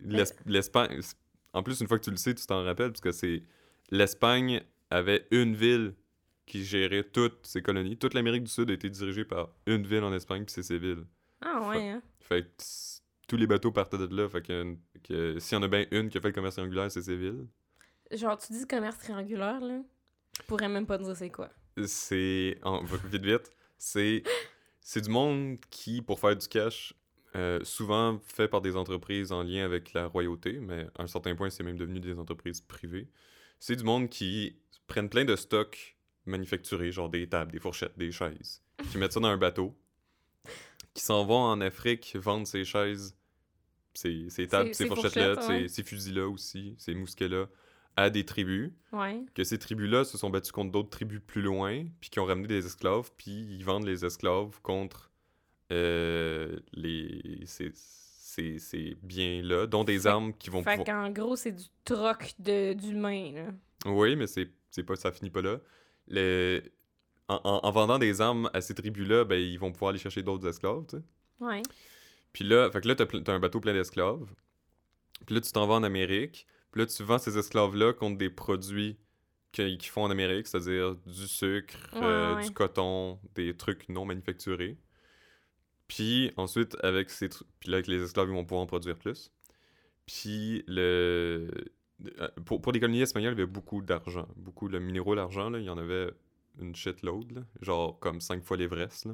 [0.05, 1.01] l'Es- l'Espagne,
[1.53, 3.43] en plus, une fois que tu le sais, tu t'en rappelles, parce que c'est,
[3.91, 4.61] l'Espagne
[4.91, 5.95] avait une ville
[6.47, 7.97] qui gérait toutes ses colonies.
[7.97, 11.05] Toute l'Amérique du Sud a été dirigée par une ville en Espagne, puis c'est Séville.
[11.41, 12.03] Ah ouais, hein.
[12.33, 15.63] Fait que s- tous les bateaux partaient de là, fait que, que s'il y en
[15.63, 17.47] a bien une qui a fait le commerce triangulaire, c'est Séville.
[18.11, 19.81] Genre, tu dis commerce triangulaire, là?
[20.39, 21.51] Je pourrais même pas te dire c'est quoi.
[21.87, 22.59] c'est
[23.11, 24.23] vite vite c'est
[24.81, 26.95] c'est du monde qui pour faire du cash
[27.37, 31.35] euh, souvent fait par des entreprises en lien avec la royauté mais à un certain
[31.35, 33.09] point c'est même devenu des entreprises privées
[33.59, 34.57] c'est du monde qui
[34.87, 39.21] prennent plein de stocks manufacturés genre des tables des fourchettes des chaises qui mettent ça
[39.21, 39.75] dans un bateau
[40.95, 43.17] qui s'en vont en Afrique vendre ces chaises
[43.95, 45.69] ces, ces tables Ces- ces, ces fourchettes là fourchettes, ouais.
[45.69, 47.47] ces, ces fusils là aussi ces mousquets là
[47.97, 49.23] à des tribus Ouais.
[49.35, 52.49] que ces tribus-là se sont battues contre d'autres tribus plus loin, puis qui ont ramené
[52.49, 55.11] des esclaves, puis ils vendent les esclaves contre
[55.73, 60.87] euh, les, ces, ces, ces biens-là, dont des Fait- armes qui vont Fait pouvoir...
[61.05, 63.47] qu'en gros, c'est du troc d'humains, là.
[63.85, 64.49] Oui, mais c'est
[64.85, 65.59] pas, ça finit pas là.
[67.33, 70.23] En, en- en vendant des armes à ces tribus-là, ben, ils vont pouvoir aller chercher
[70.23, 71.03] d'autres esclaves, tu sais.
[71.41, 71.63] Ouais.
[72.33, 74.25] Puis là, fait que là, t'as, t'as un bateau plein d'esclaves.
[75.27, 76.47] Puis là, tu t'en vas en Amérique.
[76.71, 78.97] Puis là, tu vends ces esclaves-là contre des produits
[79.53, 82.45] qu'ils font en Amérique, c'est-à-dire du sucre, Ouais, euh, ouais.
[82.47, 84.79] du coton, des trucs non manufacturés.
[85.89, 89.31] Puis ensuite, avec ces puis là, avec les esclaves, ils vont pouvoir en produire plus.
[90.07, 91.49] Puis le...
[92.19, 94.27] euh, Pour, pour les colonies espagnoles, il y avait beaucoup d'argent.
[94.37, 96.11] Beaucoup de minéraux, l'argent, là, il y en avait
[96.61, 99.09] une shitload, là, genre comme cinq fois l'Everest.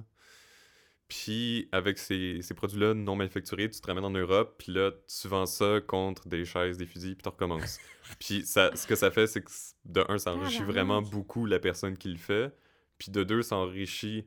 [1.09, 5.27] Puis avec ces, ces produits-là non manufacturés, tu te ramènes en Europe, puis là, tu
[5.27, 7.81] vends ça contre des chaises, des fusils, puis tu recommences.
[8.19, 9.51] puis ça, ce que ça fait, c'est que
[9.87, 12.55] de un, ça enrichit vraiment beaucoup la personne qui le fait,
[12.99, 14.27] puis de deux, ça enrichit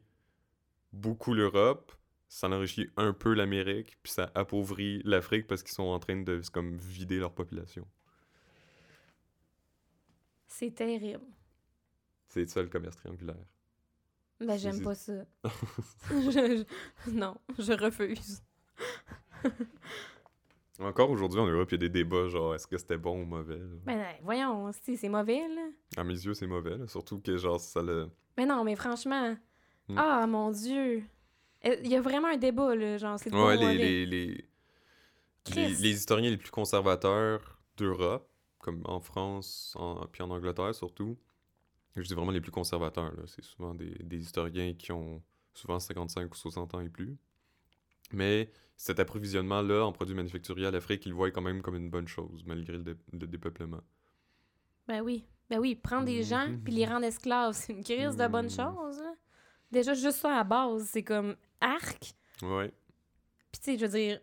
[0.91, 1.91] beaucoup l'Europe,
[2.27, 6.41] ça enrichit un peu l'Amérique, puis ça appauvrit l'Afrique parce qu'ils sont en train de
[6.51, 7.85] comme vider leur population.
[10.47, 11.25] C'est terrible.
[12.33, 13.35] C'est ça le commerce triangulaire.
[14.39, 15.13] Ben, j'aime pas ça.
[16.09, 16.63] Je-
[17.05, 18.41] je- Non, je refuse.
[20.79, 23.25] Encore aujourd'hui en Europe, il y a des débats genre est-ce que c'était bon ou
[23.25, 23.57] mauvais.
[23.59, 23.65] là?
[23.85, 25.67] Ben, ben, voyons, si, c'est mauvais, là.
[25.97, 28.09] À mes yeux, c'est mauvais, là, surtout que genre ça le.
[28.37, 29.35] Mais non, mais franchement.
[29.89, 29.97] Hmm.
[29.97, 31.03] Ah, mon Dieu.
[31.65, 32.97] Euh, Il y a vraiment un débat, là.
[32.97, 34.45] Genre, c'est Ouais, les, les, les,
[35.53, 38.27] les, les historiens les plus conservateurs d'Europe,
[38.57, 41.15] comme en France, en, puis en Angleterre surtout,
[41.95, 45.21] je dis vraiment les plus conservateurs, là, c'est souvent des, des historiens qui ont
[45.53, 47.17] souvent 55 ou 60 ans et plus.
[48.13, 51.89] Mais cet approvisionnement-là en produits manufacturiers à l'Afrique, ils le voient quand même comme une
[51.89, 53.81] bonne chose, malgré le, dé- le dépeuplement.
[54.87, 55.25] Ben oui.
[55.49, 56.61] Ben oui, prendre des gens Mhm.
[56.63, 58.51] puis les rendre esclaves, c'est une crise de bonne Mhm.
[58.51, 59.13] chose, là.
[59.71, 62.13] Déjà, juste ça à la base, c'est comme arc.
[62.41, 62.73] Ouais.
[63.51, 64.19] Puis, tu sais, je veux dire,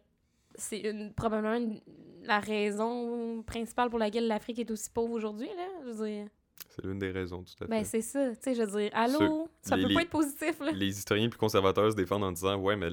[0.55, 1.81] c'est une- probablement une-
[2.23, 5.69] la raison principale pour laquelle l'Afrique est aussi pauvre aujourd'hui, là.
[5.85, 6.29] Je veux dire,
[6.71, 7.71] C'est l'une des raisons, tout à fait.
[7.71, 8.31] ben c'est ça.
[8.31, 10.71] Tu sais, je veux dire, allô, ça les- peut les- pas être positif, là.
[10.73, 12.89] les historiens plus conservateurs se défendent en disant Ouais, mais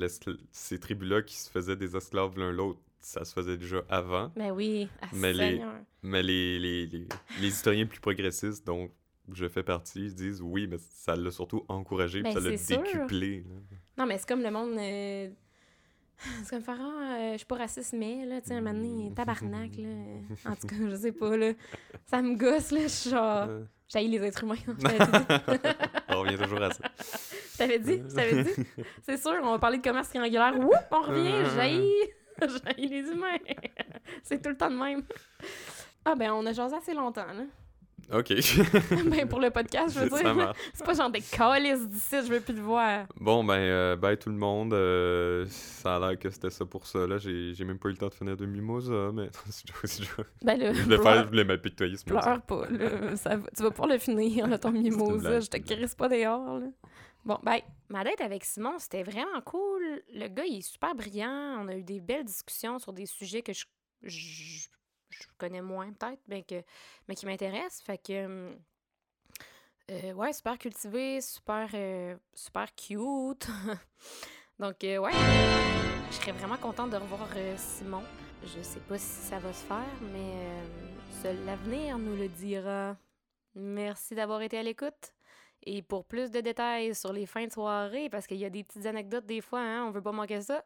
[0.51, 4.31] ces tribus-là qui se faisaient des esclaves l'un l'autre, ça se faisait déjà avant.
[4.35, 5.61] Ben oui, ah, Mais les-.
[6.01, 7.07] Mais les, les, les,
[7.41, 8.89] les historiens plus progressistes, dont
[9.33, 12.57] je fais partie, ils disent oui, mais ça l'a surtout encouragé, puis Ben, ça l'a
[12.57, 12.81] sûr.
[12.81, 13.37] décuplé.
[13.47, 13.77] là.
[13.97, 14.77] Non, mais c'est comme le monde.
[14.77, 15.29] euh,
[16.17, 18.73] C'est comme faire, ah, euh, je suis pas raciste, mais, là, tu sais, un moment
[18.73, 19.89] donné, tabarnak, là.
[20.51, 21.51] En tout cas, je sais pas, là.
[22.05, 22.81] Ça me gosse, là.
[22.83, 23.47] Je suis genre.
[23.87, 24.55] J'haïs les êtres humains.
[26.09, 26.83] On revient toujours à ça.
[27.51, 28.65] Je t'avais dit, je t'avais dit.
[29.03, 30.57] C'est sûr, on va parler de commerce triangulaire.
[30.57, 31.91] Oups, on revient, j'haïs.
[32.41, 33.37] J'haïs les humains.
[34.23, 35.03] C'est tout le temps de même.
[36.03, 37.43] Ah, ben, on a jasé assez longtemps, là.
[38.13, 38.29] Ok.
[39.09, 40.53] ben, pour le podcast, je veux dire.
[40.73, 43.05] C'est pas genre des calices d'ici, je veux plus te voir.
[43.19, 44.73] Bon, ben, euh, bye tout le monde.
[44.73, 47.07] Euh, ça a l'air que c'était ça pour ça.
[47.07, 49.29] Là, j'ai j'ai même pas eu le temps de finir de mimosa, mais.
[49.49, 50.03] c'est.
[50.43, 53.15] Ben là, Je voulais pleure, faire, je voulais m'apitoyer ce pleure pas, là.
[53.15, 55.39] Ça va- tu vas pouvoir le finir, là, ton mimosa.
[55.39, 56.67] Je te crisse pas dehors, là.
[57.25, 57.63] Bon, bye.
[57.89, 60.03] Ma date avec Simon, c'était vraiment cool.
[60.13, 61.57] Le gars, il est super brillant.
[61.59, 63.65] On a eu des belles discussions sur des sujets que je,
[64.03, 64.67] je,
[65.21, 66.61] je connais moins, peut-être, mais, que,
[67.07, 67.81] mais qui m'intéressent.
[67.81, 68.25] Fait que.
[68.25, 68.57] hum,
[69.91, 73.47] euh, ouais, super cultivé, super, euh, super cute.
[74.59, 75.11] Donc, euh, ouais,
[76.09, 78.01] je serais vraiment contente de revoir euh, Simon.
[78.43, 80.65] Je sais pas si ça va se faire, mais euh,
[81.21, 82.95] seul l'avenir nous le dira.
[83.53, 85.13] Merci d'avoir été à l'écoute.
[85.63, 88.63] Et pour plus de détails sur les fins de soirée, parce qu'il y a des
[88.63, 90.63] petites anecdotes des fois, hein, on veut pas manquer ça,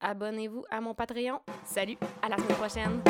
[0.00, 1.40] abonnez-vous à mon Patreon.
[1.64, 3.02] Salut, à la semaine prochaine.